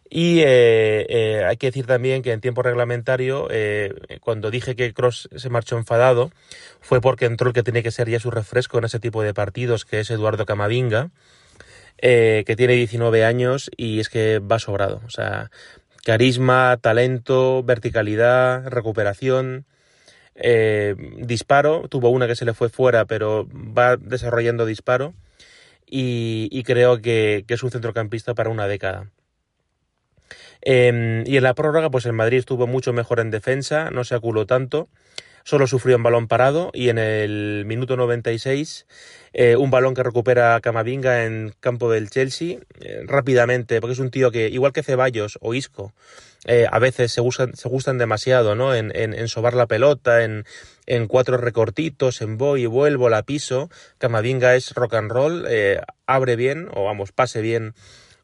Y 0.10 0.40
eh, 0.40 1.06
eh, 1.10 1.44
hay 1.46 1.58
que 1.58 1.68
decir 1.68 1.88
también 1.88 2.22
que 2.22 2.32
en 2.32 2.40
tiempo 2.40 2.62
reglamentario, 2.62 3.48
eh, 3.50 3.94
cuando 4.22 4.52
dije 4.52 4.76
que 4.76 4.94
Cross 4.94 5.30
se 5.36 5.50
marchó 5.50 5.78
enfadado, 5.78 6.32
fue 6.80 7.02
porque 7.02 7.26
entró 7.26 7.48
el 7.48 7.54
que 7.54 7.64
tiene 7.64 7.84
que 7.84 7.92
ser 7.92 8.10
ya 8.10 8.20
su 8.20 8.30
refresco 8.30 8.78
en 8.78 8.86
ese 8.86 9.00
tipo 9.00 9.24
de 9.24 9.34
partidos, 9.34 9.84
que 9.84 10.00
es 10.00 10.10
Eduardo 10.12 10.46
Camavinga, 10.46 11.10
que 11.98 12.54
tiene 12.56 12.76
19 12.76 13.26
años 13.26 13.72
y 13.76 14.00
es 14.00 14.10
que 14.10 14.40
va 14.40 14.60
sobrado. 14.60 15.02
O 15.06 15.10
sea, 15.10 15.50
carisma, 16.06 16.78
talento, 16.80 17.64
verticalidad, 17.64 18.68
recuperación. 18.68 19.66
Disparo, 21.18 21.88
tuvo 21.90 22.10
una 22.10 22.28
que 22.28 22.36
se 22.36 22.46
le 22.46 22.54
fue 22.54 22.70
fuera, 22.70 23.06
pero 23.06 23.48
va 23.52 23.98
desarrollando 23.98 24.66
disparo 24.66 25.14
y, 25.98 26.50
y 26.52 26.64
creo 26.64 27.02
que, 27.02 27.46
es 27.48 27.64
un 27.64 27.72
centrocampista 27.72 28.34
para 28.34 28.50
una 28.50 28.68
década. 28.68 29.12
Eh, 30.62 31.24
y 31.26 31.38
en 31.38 31.44
la 31.44 31.54
prórroga, 31.54 31.90
pues 31.90 32.06
el 32.06 32.12
Madrid 32.12 32.40
estuvo 32.40 32.68
mucho 32.68 32.92
mejor 32.92 33.22
en 33.22 33.32
defensa, 33.32 33.92
no 33.92 34.04
se 34.04 34.14
aculó 34.14 34.46
tanto, 34.46 34.90
solo 35.46 35.68
sufrió 35.68 35.96
un 35.96 36.04
balón 36.04 36.28
parado 36.28 36.72
y 36.74 36.90
en 36.90 36.98
el 36.98 37.64
minuto 37.66 37.96
96 37.96 38.88
eh, 39.32 39.56
un 39.56 39.72
balón 39.72 39.94
que 39.94 40.04
recupera 40.04 40.60
Camavinga 40.60 41.24
en 41.24 41.54
campo 41.62 41.90
del 41.90 42.10
Chelsea 42.10 42.58
eh, 42.82 43.04
rápidamente, 43.06 43.80
porque 43.80 43.94
es 43.94 44.00
un 44.00 44.12
tío 44.12 44.32
que, 44.32 44.50
igual 44.50 44.74
que 44.74 44.84
Ceballos 44.84 45.38
o 45.40 45.54
Isco, 45.54 45.94
eh, 46.46 46.68
a 46.70 46.80
veces 46.80 47.14
se 47.14 47.22
gustan, 47.22 47.56
se 47.56 47.70
gustan 47.70 47.98
demasiado, 47.98 48.56
¿no? 48.56 48.76
En, 48.76 48.92
en, 48.96 49.14
en 49.14 49.28
sobar 49.30 49.54
la 49.54 49.68
pelota, 49.68 50.24
en, 50.24 50.46
en 50.88 51.08
cuatro 51.08 51.38
recortitos, 51.38 52.22
en 52.22 52.38
voy 52.38 52.64
y 52.64 52.66
vuelvo, 52.66 53.10
la 53.10 53.24
piso. 53.24 53.70
Camavinga 53.98 54.56
es 54.56 54.74
rock 54.74 54.96
and 54.96 55.12
roll, 55.12 55.46
eh, 55.48 55.82
abre 56.06 56.36
bien, 56.36 56.70
o 56.74 56.86
vamos, 56.86 57.12
pase 57.12 57.42
bien 57.42 57.74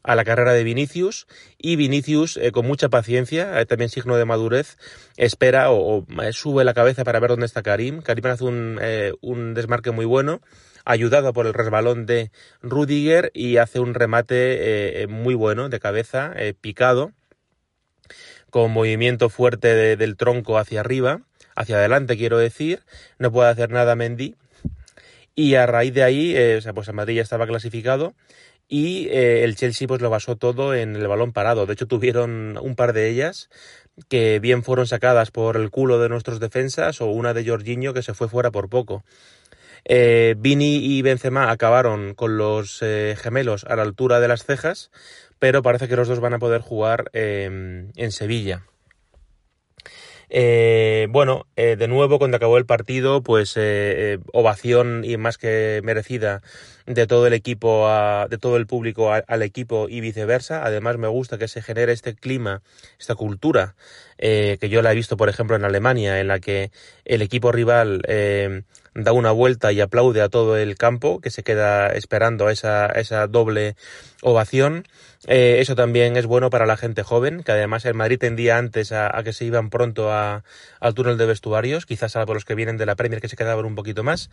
a 0.04 0.16
la 0.16 0.24
carrera 0.24 0.52
de 0.52 0.64
Vinicius 0.64 1.28
y 1.58 1.76
Vinicius 1.76 2.36
eh, 2.36 2.50
con 2.50 2.66
mucha 2.66 2.88
paciencia, 2.88 3.60
eh, 3.60 3.66
también 3.66 3.88
signo 3.88 4.16
de 4.16 4.24
madurez, 4.24 4.76
espera 5.16 5.70
o, 5.70 6.04
sube 6.32 6.64
la 6.64 6.74
cabeza 6.74 7.04
para 7.04 7.20
ver 7.20 7.30
dónde 7.30 7.46
está 7.46 7.62
Karim. 7.62 8.02
Karim 8.02 8.26
hace 8.26 8.44
un, 8.44 8.80
un 9.20 9.54
desmarque 9.54 9.92
muy 9.92 10.04
bueno, 10.04 10.40
ayudado 10.84 11.32
por 11.32 11.46
el 11.46 11.54
resbalón 11.54 12.06
de 12.06 12.32
Rudiger 12.62 13.30
y 13.32 13.58
hace 13.58 13.78
un 13.78 13.94
remate 13.94 15.06
muy 15.08 15.34
bueno 15.34 15.68
de 15.68 15.78
cabeza, 15.78 16.34
picado, 16.60 17.12
con 18.50 18.72
movimiento 18.72 19.30
fuerte 19.30 19.74
de, 19.74 19.96
del 19.96 20.16
tronco 20.16 20.58
hacia 20.58 20.80
arriba, 20.80 21.22
hacia 21.56 21.76
adelante 21.76 22.16
quiero 22.16 22.38
decir, 22.38 22.82
no 23.18 23.32
puede 23.32 23.50
hacer 23.50 23.70
nada 23.70 23.96
Mendy. 23.96 24.36
Y 25.34 25.54
a 25.54 25.66
raíz 25.66 25.94
de 25.94 26.02
ahí, 26.02 26.60
sea, 26.60 26.74
pues 26.74 26.88
a 26.88 26.92
Madrid 26.92 27.16
ya 27.16 27.22
estaba 27.22 27.46
clasificado 27.46 28.14
y 28.68 29.08
eh, 29.08 29.44
el 29.44 29.54
Chelsea 29.54 29.86
pues 29.86 30.00
lo 30.00 30.08
basó 30.08 30.36
todo 30.36 30.74
en 30.74 30.96
el 30.96 31.06
balón 31.06 31.32
parado. 31.32 31.66
De 31.66 31.74
hecho 31.74 31.86
tuvieron 31.88 32.58
un 32.60 32.74
par 32.74 32.92
de 32.92 33.10
ellas 33.10 33.50
que 34.08 34.38
bien 34.40 34.62
fueron 34.62 34.86
sacadas 34.86 35.30
por 35.30 35.56
el 35.56 35.70
culo 35.70 35.98
de 35.98 36.08
nuestros 36.08 36.40
defensas 36.40 37.00
o 37.02 37.06
una 37.06 37.34
de 37.34 37.46
Jorginho 37.46 37.92
que 37.92 38.02
se 38.02 38.14
fue 38.14 38.28
fuera 38.28 38.50
por 38.50 38.70
poco. 38.70 39.04
Eh, 39.84 40.36
Vini 40.38 40.76
y 40.76 41.02
Benzema 41.02 41.50
acabaron 41.50 42.14
con 42.14 42.38
los 42.38 42.78
eh, 42.82 43.16
gemelos 43.20 43.64
a 43.64 43.76
la 43.76 43.82
altura 43.82 44.20
de 44.20 44.28
las 44.28 44.44
cejas, 44.44 44.90
pero 45.38 45.62
parece 45.62 45.88
que 45.88 45.96
los 45.96 46.08
dos 46.08 46.20
van 46.20 46.34
a 46.34 46.38
poder 46.38 46.60
jugar 46.60 47.10
eh, 47.12 47.90
en 47.94 48.12
Sevilla. 48.12 48.64
Eh, 50.34 51.08
bueno, 51.10 51.46
eh, 51.56 51.76
de 51.76 51.88
nuevo, 51.88 52.18
cuando 52.18 52.38
acabó 52.38 52.56
el 52.56 52.64
partido, 52.64 53.22
pues 53.22 53.54
eh, 53.58 53.60
eh, 54.14 54.18
ovación 54.32 55.04
y 55.04 55.18
más 55.18 55.36
que 55.36 55.82
merecida 55.84 56.40
de 56.86 57.06
todo 57.06 57.26
el 57.26 57.32
equipo, 57.32 57.88
a, 57.88 58.26
de 58.28 58.38
todo 58.38 58.56
el 58.56 58.66
público 58.66 59.12
al 59.12 59.42
equipo 59.42 59.88
y 59.88 60.00
viceversa. 60.00 60.64
Además, 60.64 60.98
me 60.98 61.08
gusta 61.08 61.38
que 61.38 61.48
se 61.48 61.62
genere 61.62 61.92
este 61.92 62.14
clima, 62.14 62.62
esta 62.98 63.14
cultura, 63.14 63.74
eh, 64.18 64.58
que 64.60 64.68
yo 64.68 64.82
la 64.82 64.92
he 64.92 64.94
visto, 64.94 65.16
por 65.16 65.28
ejemplo, 65.28 65.56
en 65.56 65.64
Alemania, 65.64 66.20
en 66.20 66.28
la 66.28 66.38
que 66.38 66.70
el 67.04 67.22
equipo 67.22 67.52
rival 67.52 68.02
eh, 68.08 68.62
da 68.94 69.12
una 69.12 69.30
vuelta 69.32 69.72
y 69.72 69.80
aplaude 69.80 70.20
a 70.20 70.28
todo 70.28 70.56
el 70.56 70.76
campo, 70.76 71.20
que 71.20 71.30
se 71.30 71.42
queda 71.42 71.88
esperando 71.88 72.50
esa, 72.50 72.86
esa 72.86 73.26
doble 73.26 73.76
ovación. 74.22 74.86
Eh, 75.26 75.58
eso 75.60 75.76
también 75.76 76.16
es 76.16 76.26
bueno 76.26 76.50
para 76.50 76.66
la 76.66 76.76
gente 76.76 77.02
joven, 77.02 77.42
que 77.42 77.52
además 77.52 77.84
el 77.84 77.94
Madrid 77.94 78.18
tendía 78.18 78.58
antes 78.58 78.92
a, 78.92 79.16
a 79.16 79.22
que 79.22 79.32
se 79.32 79.44
iban 79.44 79.70
pronto 79.70 80.12
a, 80.12 80.42
al 80.80 80.94
túnel 80.94 81.16
de 81.16 81.26
vestuarios, 81.26 81.86
quizás 81.86 82.16
a 82.16 82.24
los 82.24 82.44
que 82.44 82.54
vienen 82.54 82.76
de 82.76 82.86
la 82.86 82.96
Premier 82.96 83.20
que 83.20 83.28
se 83.28 83.36
quedaban 83.36 83.64
un 83.64 83.74
poquito 83.74 84.02
más. 84.02 84.30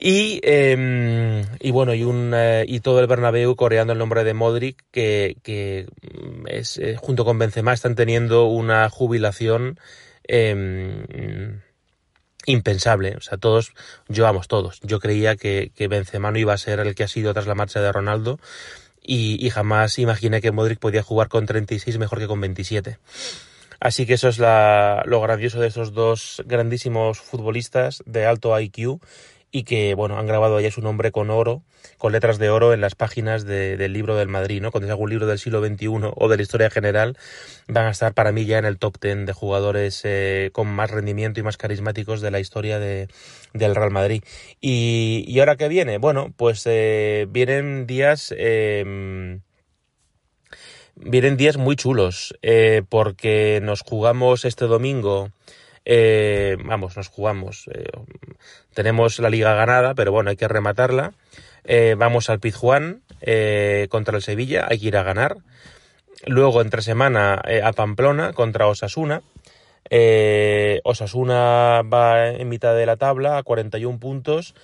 Y, 0.00 0.40
eh, 0.44 1.44
y 1.58 1.70
bueno, 1.72 1.92
y, 1.92 2.04
un, 2.04 2.32
eh, 2.32 2.64
y 2.68 2.78
todo 2.78 3.00
el 3.00 3.08
Bernabéu 3.08 3.56
coreando 3.56 3.92
el 3.92 3.98
nombre 3.98 4.22
de 4.22 4.32
Modric, 4.32 4.84
que, 4.92 5.36
que 5.42 5.88
es, 6.46 6.78
eh, 6.78 6.96
junto 6.96 7.24
con 7.24 7.38
Benzema 7.38 7.72
están 7.72 7.96
teniendo 7.96 8.46
una 8.46 8.88
jubilación 8.90 9.80
eh, 10.28 11.58
impensable. 12.46 13.16
O 13.16 13.20
sea, 13.20 13.38
todos, 13.38 13.72
yo 14.06 14.22
vamos, 14.22 14.46
todos. 14.46 14.78
Yo 14.82 15.00
creía 15.00 15.34
que, 15.34 15.72
que 15.74 15.88
Benzema 15.88 16.30
no 16.30 16.38
iba 16.38 16.52
a 16.52 16.58
ser 16.58 16.78
el 16.78 16.94
que 16.94 17.02
ha 17.02 17.08
sido 17.08 17.32
tras 17.32 17.48
la 17.48 17.56
marcha 17.56 17.80
de 17.80 17.90
Ronaldo 17.90 18.38
y, 19.02 19.44
y 19.44 19.50
jamás 19.50 19.98
imaginé 19.98 20.40
que 20.40 20.52
Modric 20.52 20.78
podía 20.78 21.02
jugar 21.02 21.26
con 21.26 21.44
36 21.44 21.98
mejor 21.98 22.20
que 22.20 22.28
con 22.28 22.40
27. 22.40 22.98
Así 23.80 24.06
que 24.06 24.14
eso 24.14 24.28
es 24.28 24.38
la, 24.38 25.02
lo 25.06 25.20
grandioso 25.20 25.60
de 25.60 25.68
esos 25.68 25.92
dos 25.92 26.42
grandísimos 26.46 27.20
futbolistas 27.20 28.02
de 28.06 28.26
alto 28.26 28.58
IQ 28.58 29.00
y 29.50 29.64
que, 29.64 29.94
bueno, 29.94 30.18
han 30.18 30.26
grabado 30.26 30.60
ya 30.60 30.70
su 30.70 30.82
nombre 30.82 31.10
con 31.12 31.30
oro, 31.30 31.62
con 31.96 32.12
letras 32.12 32.38
de 32.38 32.50
oro 32.50 32.74
en 32.74 32.80
las 32.80 32.94
páginas 32.94 33.44
del 33.44 33.92
libro 33.92 34.16
del 34.16 34.28
Madrid, 34.28 34.60
¿no? 34.60 34.70
Cuando 34.70 34.86
es 34.86 34.90
algún 34.90 35.10
libro 35.10 35.26
del 35.26 35.38
siglo 35.38 35.64
XXI 35.64 35.88
o 36.14 36.28
de 36.28 36.36
la 36.36 36.42
historia 36.42 36.70
general, 36.70 37.16
van 37.66 37.86
a 37.86 37.90
estar 37.90 38.12
para 38.14 38.32
mí 38.32 38.44
ya 38.44 38.58
en 38.58 38.64
el 38.64 38.78
top 38.78 38.98
ten 38.98 39.26
de 39.26 39.32
jugadores 39.32 40.02
eh, 40.04 40.50
con 40.52 40.68
más 40.68 40.90
rendimiento 40.90 41.40
y 41.40 41.42
más 41.42 41.56
carismáticos 41.56 42.20
de 42.20 42.30
la 42.30 42.40
historia 42.40 42.78
de, 42.78 43.08
del 43.54 43.74
Real 43.74 43.90
Madrid. 43.90 44.22
Y, 44.60 45.24
y 45.26 45.40
ahora 45.40 45.56
que 45.56 45.68
viene, 45.68 45.98
bueno, 45.98 46.32
pues 46.36 46.62
eh, 46.66 47.26
vienen 47.30 47.86
días... 47.86 48.34
Eh, 48.36 49.38
vienen 51.00 51.36
días 51.36 51.56
muy 51.56 51.76
chulos 51.76 52.34
eh, 52.42 52.82
porque 52.88 53.60
nos 53.62 53.82
jugamos 53.82 54.44
este 54.44 54.66
domingo 54.66 55.30
eh, 55.90 56.58
vamos 56.62 56.98
nos 56.98 57.08
jugamos 57.08 57.66
eh, 57.72 57.90
tenemos 58.74 59.18
la 59.20 59.30
liga 59.30 59.54
ganada 59.54 59.94
pero 59.94 60.12
bueno 60.12 60.30
hay 60.30 60.36
que 60.36 60.48
rematarla. 60.48 61.14
Vamos 61.98 62.30
al 62.30 62.40
Pizjuán 62.40 63.02
contra 63.90 64.16
el 64.16 64.22
Sevilla 64.22 64.66
hay 64.70 64.78
que 64.78 64.86
ir 64.86 64.96
a 64.96 65.02
ganar. 65.02 65.36
Luego 66.24 66.62
entre 66.62 66.80
semana 66.80 67.42
a 67.62 67.72
Pamplona 67.72 68.32
contra 68.32 68.68
Osasuna. 68.68 69.20
Osasuna 70.82 71.82
va 71.82 72.28
en 72.28 72.48
mitad 72.48 72.74
de 72.74 72.86
la 72.86 72.96
tabla 72.96 73.36
a 73.36 73.42
41 73.42 73.98
puntos. 73.98 74.54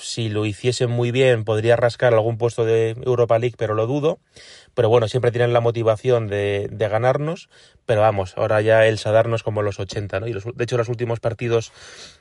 Si 0.00 0.28
lo 0.28 0.46
hiciesen 0.46 0.90
muy 0.90 1.10
bien 1.10 1.44
podría 1.44 1.74
rascar 1.74 2.14
algún 2.14 2.38
puesto 2.38 2.64
de 2.64 2.90
Europa 3.04 3.40
League 3.40 3.56
pero 3.58 3.74
lo 3.74 3.88
dudo 3.88 4.20
pero 4.74 4.88
bueno, 4.88 5.08
siempre 5.08 5.30
tienen 5.30 5.52
la 5.52 5.60
motivación 5.60 6.26
de, 6.26 6.68
ganarnos, 6.70 7.48
pero 7.86 8.00
vamos, 8.00 8.34
ahora 8.36 8.60
ya 8.60 8.86
el 8.86 8.98
Sadarnos 8.98 9.42
como 9.42 9.62
los 9.62 9.80
80, 9.80 10.20
¿no? 10.20 10.26
Y 10.26 10.32
de 10.32 10.64
hecho 10.64 10.76
los 10.76 10.88
últimos 10.88 11.20
partidos 11.20 11.72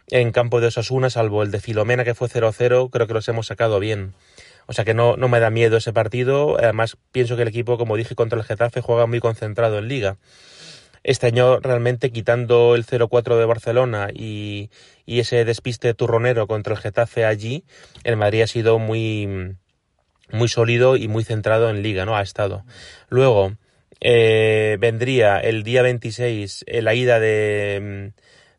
en 0.09 0.31
campo 0.31 0.61
de 0.61 0.67
Osasuna, 0.67 1.09
salvo 1.09 1.43
el 1.43 1.51
de 1.51 1.59
Filomena 1.59 2.03
que 2.03 2.15
fue 2.15 2.27
0-0, 2.29 2.89
creo 2.89 3.07
que 3.07 3.13
los 3.13 3.27
hemos 3.27 3.47
sacado 3.47 3.79
bien. 3.79 4.13
O 4.65 4.73
sea 4.73 4.85
que 4.85 4.93
no, 4.93 5.15
no 5.15 5.29
me 5.29 5.39
da 5.39 5.49
miedo 5.49 5.77
ese 5.77 5.93
partido, 5.93 6.57
además 6.57 6.97
pienso 7.11 7.35
que 7.35 7.43
el 7.43 7.47
equipo, 7.47 7.77
como 7.77 7.95
dije, 7.95 8.15
contra 8.15 8.37
el 8.37 8.45
Getafe 8.45 8.81
juega 8.81 9.05
muy 9.05 9.19
concentrado 9.19 9.79
en 9.79 9.87
liga. 9.87 10.17
Este 11.03 11.27
año 11.27 11.59
realmente 11.59 12.11
quitando 12.11 12.75
el 12.75 12.85
0-4 12.85 13.37
de 13.37 13.45
Barcelona 13.45 14.09
y, 14.13 14.69
y 15.05 15.19
ese 15.19 15.45
despiste 15.45 15.93
turronero 15.93 16.47
contra 16.47 16.73
el 16.73 16.79
Getafe 16.79 17.23
allí, 17.23 17.63
el 18.03 18.17
Madrid 18.17 18.41
ha 18.41 18.47
sido 18.47 18.77
muy 18.77 19.55
muy 20.31 20.47
sólido 20.47 20.97
y 20.97 21.07
muy 21.07 21.23
centrado 21.23 21.69
en 21.69 21.83
liga, 21.83 22.05
¿no? 22.05 22.15
Ha 22.15 22.21
estado. 22.21 22.63
Luego, 23.09 23.53
eh, 24.01 24.77
vendría 24.79 25.39
el 25.39 25.63
día 25.63 25.81
26 25.81 26.65
eh, 26.67 26.81
la 26.81 26.93
ida 26.93 27.19
de, 27.19 28.11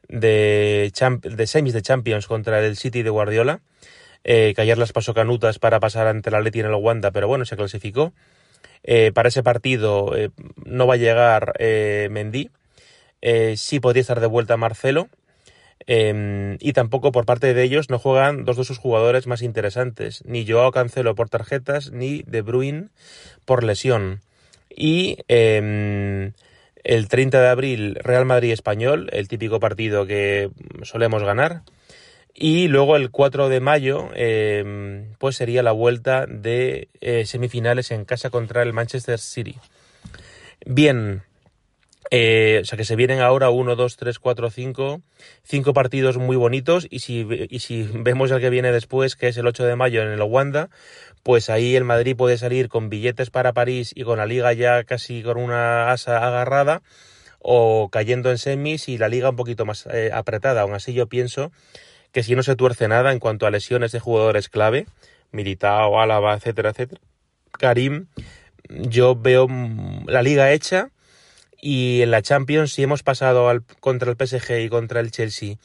de, 0.09 0.91
de, 1.23 1.47
semis 1.47 1.75
de 1.75 1.83
Champions 1.83 2.27
contra 2.27 2.65
el 2.65 2.77
City 2.77 3.03
de 3.03 3.11
Guardiola, 3.11 3.61
eh, 4.25 4.53
que 4.55 4.63
ayer 4.63 4.79
las 4.79 4.93
pasó 4.93 5.15
canutas 5.15 5.59
para 5.59 5.81
pasar 5.81 6.07
ante 6.07 6.31
la 6.31 6.41
Leti 6.41 6.61
en 6.61 6.67
el 6.67 6.75
Wanda, 6.75 7.11
pero 7.11 7.29
bueno, 7.29 7.45
se 7.45 7.57
clasificó. 7.57 8.13
Eh, 8.83 9.13
para 9.13 9.29
ese 9.29 9.43
partido 9.43 10.17
eh, 10.17 10.31
no 10.65 10.87
va 10.87 10.95
a 10.95 10.99
llegar 10.99 11.55
Mendy, 11.59 12.51
sí 13.57 13.81
podría 13.81 14.01
estar 14.01 14.21
de 14.21 14.27
vuelta 14.27 14.57
Marcelo, 14.57 15.09
Em, 15.87 16.57
y 16.61 16.73
tampoco 16.73 17.13
por 17.13 17.25
parte 17.25 17.55
de 17.55 17.63
ellos 17.63 17.89
no 17.89 17.99
juegan 17.99 18.45
dos 18.45 18.57
de 18.57 18.65
sus 18.65 18.79
jugadores 18.79 19.27
más 19.27 19.43
interesantes, 19.43 20.23
ni 20.27 20.47
Joao 20.47 20.71
Cancelo 20.71 21.15
por 21.15 21.29
tarjetas, 21.29 21.93
ni 21.93 22.23
De 22.23 22.43
Bruyne 22.43 22.89
por 23.45 23.65
lesión. 23.65 24.21
Y 24.69 25.19
em, 25.29 26.33
el 26.85 27.09
30 27.09 27.41
de 27.41 27.49
abril 27.49 27.95
Real 28.03 28.25
Madrid 28.25 28.53
Español, 28.53 29.09
el 29.13 29.29
típico 29.29 29.61
partido 29.61 30.07
que 30.07 30.51
solemos 30.83 31.23
ganar. 31.23 31.63
Y 32.35 32.69
luego 32.69 32.95
el 32.97 33.11
4 33.11 33.49
de 33.49 33.61
mayo, 33.61 34.11
em, 34.15 35.15
pues 35.19 35.37
sería 35.37 35.63
la 35.63 35.73
vuelta 35.73 36.27
de 36.27 36.89
eh, 37.01 37.27
semifinales 37.27 37.91
en 37.91 38.05
casa 38.05 38.31
contra 38.31 38.63
el 38.63 38.73
Manchester 38.73 39.19
City. 39.19 39.57
Bien, 40.65 41.23
eh, 42.11 42.61
o 42.63 42.65
sea 42.65 42.79
que 42.79 42.85
se 42.85 42.97
vienen 42.97 43.21
ahora 43.21 43.51
uno, 43.51 43.77
dos, 43.77 43.97
tres, 43.97 44.19
cuatro, 44.19 44.51
cinco, 44.51 45.03
cinco 45.43 45.75
partidos 45.75 46.17
muy 46.17 46.37
bonitos 46.37 46.87
y 46.91 47.01
si, 47.01 47.27
y 47.51 47.59
si 47.59 47.83
vemos 47.93 48.31
el 48.31 48.41
que 48.41 48.51
viene 48.51 48.73
después, 48.73 49.17
que 49.17 49.29
es 49.29 49.37
el 49.37 49.47
8 49.47 49.65
de 49.65 49.77
mayo 49.77 50.03
en 50.03 50.09
el 50.09 50.23
Wanda, 50.23 50.71
pues 51.23 51.51
ahí 51.51 51.77
el 51.77 51.85
Madrid 51.85 52.17
puede 52.17 52.39
salir 52.39 52.69
con 52.69 52.89
billetes 52.89 53.31
para 53.31 53.53
París 53.53 53.93
y 53.95 54.05
con 54.05 54.19
la 54.19 54.27
liga 54.27 54.53
ya 54.55 54.85
casi 54.85 55.23
con 55.23 55.37
una 55.37 55.91
asa 55.93 56.27
agarrada 56.27 56.83
o 57.41 57.89
cayendo 57.91 58.31
en 58.31 58.39
semis 58.39 58.89
y 58.89 58.99
la 58.99 59.09
liga 59.09 59.31
un 59.31 59.37
poquito 59.37 59.67
más 59.67 59.87
eh, 59.93 60.11
apretada. 60.13 60.63
Aún 60.63 60.75
así 60.75 60.95
yo 60.95 61.07
pienso 61.07 61.53
que 62.13 62.23
si 62.23 62.35
no 62.35 62.43
se 62.43 62.57
tuerce 62.57 62.89
nada 62.89 63.13
en 63.13 63.19
cuanto 63.19 63.47
a 63.47 63.51
lesiones 63.51 63.93
de 63.93 64.01
jugadores 64.01 64.49
clave, 64.49 64.87
Militao, 65.31 66.01
Álava, 66.01 66.35
etcétera, 66.35 66.71
etcétera, 66.71 67.03
Karim, 67.53 68.07
yo 68.71 69.15
veo 69.15 69.47
la 70.07 70.23
liga 70.23 70.53
hecha 70.53 70.91
y 71.61 72.03
en 72.03 72.11
la 72.11 72.23
Champions, 72.23 72.73
si 72.73 72.83
hemos 72.83 73.03
pasado 73.03 73.49
al, 73.49 73.63
contra 73.81 74.11
el 74.11 74.17
PSG 74.17 74.61
y 74.61 74.69
contra 74.69 75.01
el 75.01 75.11
Chelsea, 75.11 75.57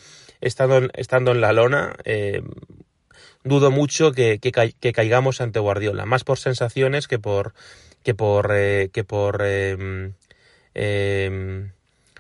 estando, 0.42 0.90
estando 0.94 1.32
en 1.32 1.42
la 1.42 1.54
lona, 1.54 1.96
eh, 2.04 2.42
dudo 3.44 3.72
mucho 3.72 4.12
que, 4.12 4.40
que, 4.40 4.52
que, 4.52 4.94
caigamos 4.94 5.42
ante 5.42 5.60
Guardiola, 5.60 6.06
más 6.06 6.24
por 6.24 6.40
sensaciones 6.40 7.08
que 7.08 7.20
por 7.20 7.54
que 8.04 8.14
por 8.14 8.52
eh, 8.54 8.90
que 8.92 9.04
por 9.04 9.42
eh, 9.44 10.00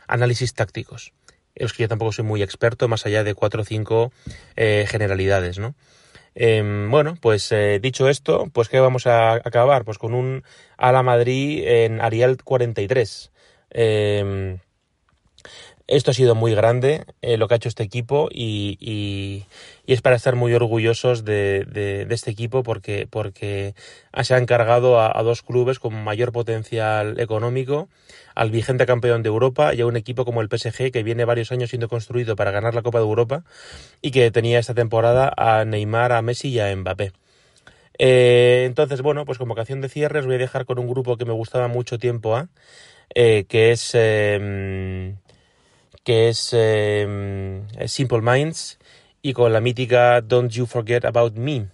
análisis 0.07 0.53
tácticos. 0.53 1.13
Es 1.55 1.73
que 1.73 1.83
yo 1.83 1.89
tampoco 1.89 2.11
soy 2.11 2.25
muy 2.25 2.41
experto, 2.41 2.87
más 2.87 3.05
allá 3.05 3.23
de 3.23 3.35
cuatro 3.35 3.61
o 3.61 3.65
cinco 3.65 4.11
eh, 4.55 4.85
generalidades, 4.87 5.59
¿no? 5.59 5.75
Eh, 6.35 6.87
bueno, 6.89 7.15
pues 7.21 7.53
dicho 7.79 8.09
esto, 8.09 8.49
pues 8.51 8.67
¿qué 8.67 8.79
vamos 8.79 9.05
a 9.05 9.33
acabar? 9.33 9.85
Pues 9.85 9.99
con 9.99 10.15
un 10.15 10.43
Ala 10.77 11.03
Madrid 11.03 11.63
en 11.63 12.01
Ariel 12.01 12.41
43. 12.43 13.32
Eh, 13.73 14.57
esto 15.87 16.11
ha 16.11 16.13
sido 16.13 16.33
muy 16.33 16.55
grande 16.55 17.05
eh, 17.21 17.35
lo 17.37 17.47
que 17.47 17.55
ha 17.55 17.57
hecho 17.57 17.67
este 17.67 17.83
equipo 17.83 18.29
y, 18.31 19.45
es 19.85 20.01
para 20.01 20.15
estar 20.15 20.35
muy 20.35 20.53
orgullosos 20.53 21.25
de, 21.25 22.07
este 22.09 22.31
equipo 22.31 22.63
porque, 22.63 23.75
se 24.21 24.33
ha 24.33 24.37
encargado 24.37 24.99
a, 24.99 25.17
a, 25.17 25.23
dos 25.23 25.41
clubes 25.41 25.79
con 25.79 25.93
mayor 26.03 26.31
potencial 26.31 27.19
económico, 27.19 27.89
al 28.33 28.49
vigente 28.49 28.85
campeón 28.85 29.23
de 29.23 29.27
Europa 29.27 29.73
y 29.73 29.81
a 29.81 29.85
un 29.85 29.97
equipo 29.97 30.23
como 30.23 30.41
el 30.41 30.47
PSG 30.47 30.91
que 30.91 31.03
viene 31.03 31.25
varios 31.25 31.51
años 31.51 31.69
siendo 31.69 31.89
construido 31.89 32.37
para 32.37 32.51
ganar 32.51 32.73
la 32.73 32.81
Copa 32.81 32.99
de 32.99 33.05
Europa 33.05 33.43
y 34.01 34.11
que 34.11 34.31
tenía 34.31 34.59
esta 34.59 34.73
temporada 34.73 35.33
a 35.35 35.65
Neymar, 35.65 36.13
a 36.13 36.21
Messi 36.21 36.47
y 36.49 36.59
a 36.59 36.73
Mbappé. 36.73 37.11
Eh, 37.99 38.63
entonces, 38.65 39.01
bueno, 39.01 39.25
pues 39.25 39.37
como 39.37 39.53
canción 39.53 39.81
de 39.81 39.89
cierre 39.89 40.19
os 40.19 40.25
voy 40.25 40.35
a 40.35 40.39
dejar 40.39 40.65
con 40.65 40.79
un 40.79 40.87
grupo 40.87 41.17
que 41.17 41.25
me 41.25 41.33
gustaba 41.33 41.67
mucho 41.67 41.99
tiempo, 41.99 42.39
¿eh? 42.39 42.47
Eh, 43.15 43.45
que 43.47 43.71
es, 43.71 43.91
eh, 43.93 45.15
que 46.03 46.29
es 46.29 46.49
eh, 46.53 47.61
Simple 47.87 48.21
Minds 48.21 48.79
y 49.21 49.33
con 49.33 49.53
la 49.53 49.61
mítica 49.61 50.21
Don't 50.21 50.51
You 50.51 50.65
Forget 50.65 51.05
About 51.05 51.35
Me. 51.35 51.67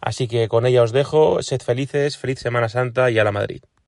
Así 0.00 0.28
que 0.28 0.48
con 0.48 0.66
ella 0.66 0.82
os 0.82 0.92
dejo, 0.92 1.42
sed 1.42 1.60
felices, 1.60 2.16
feliz 2.16 2.38
Semana 2.38 2.68
Santa 2.68 3.10
y 3.10 3.18
a 3.18 3.24
la 3.24 3.32
Madrid. 3.32 3.62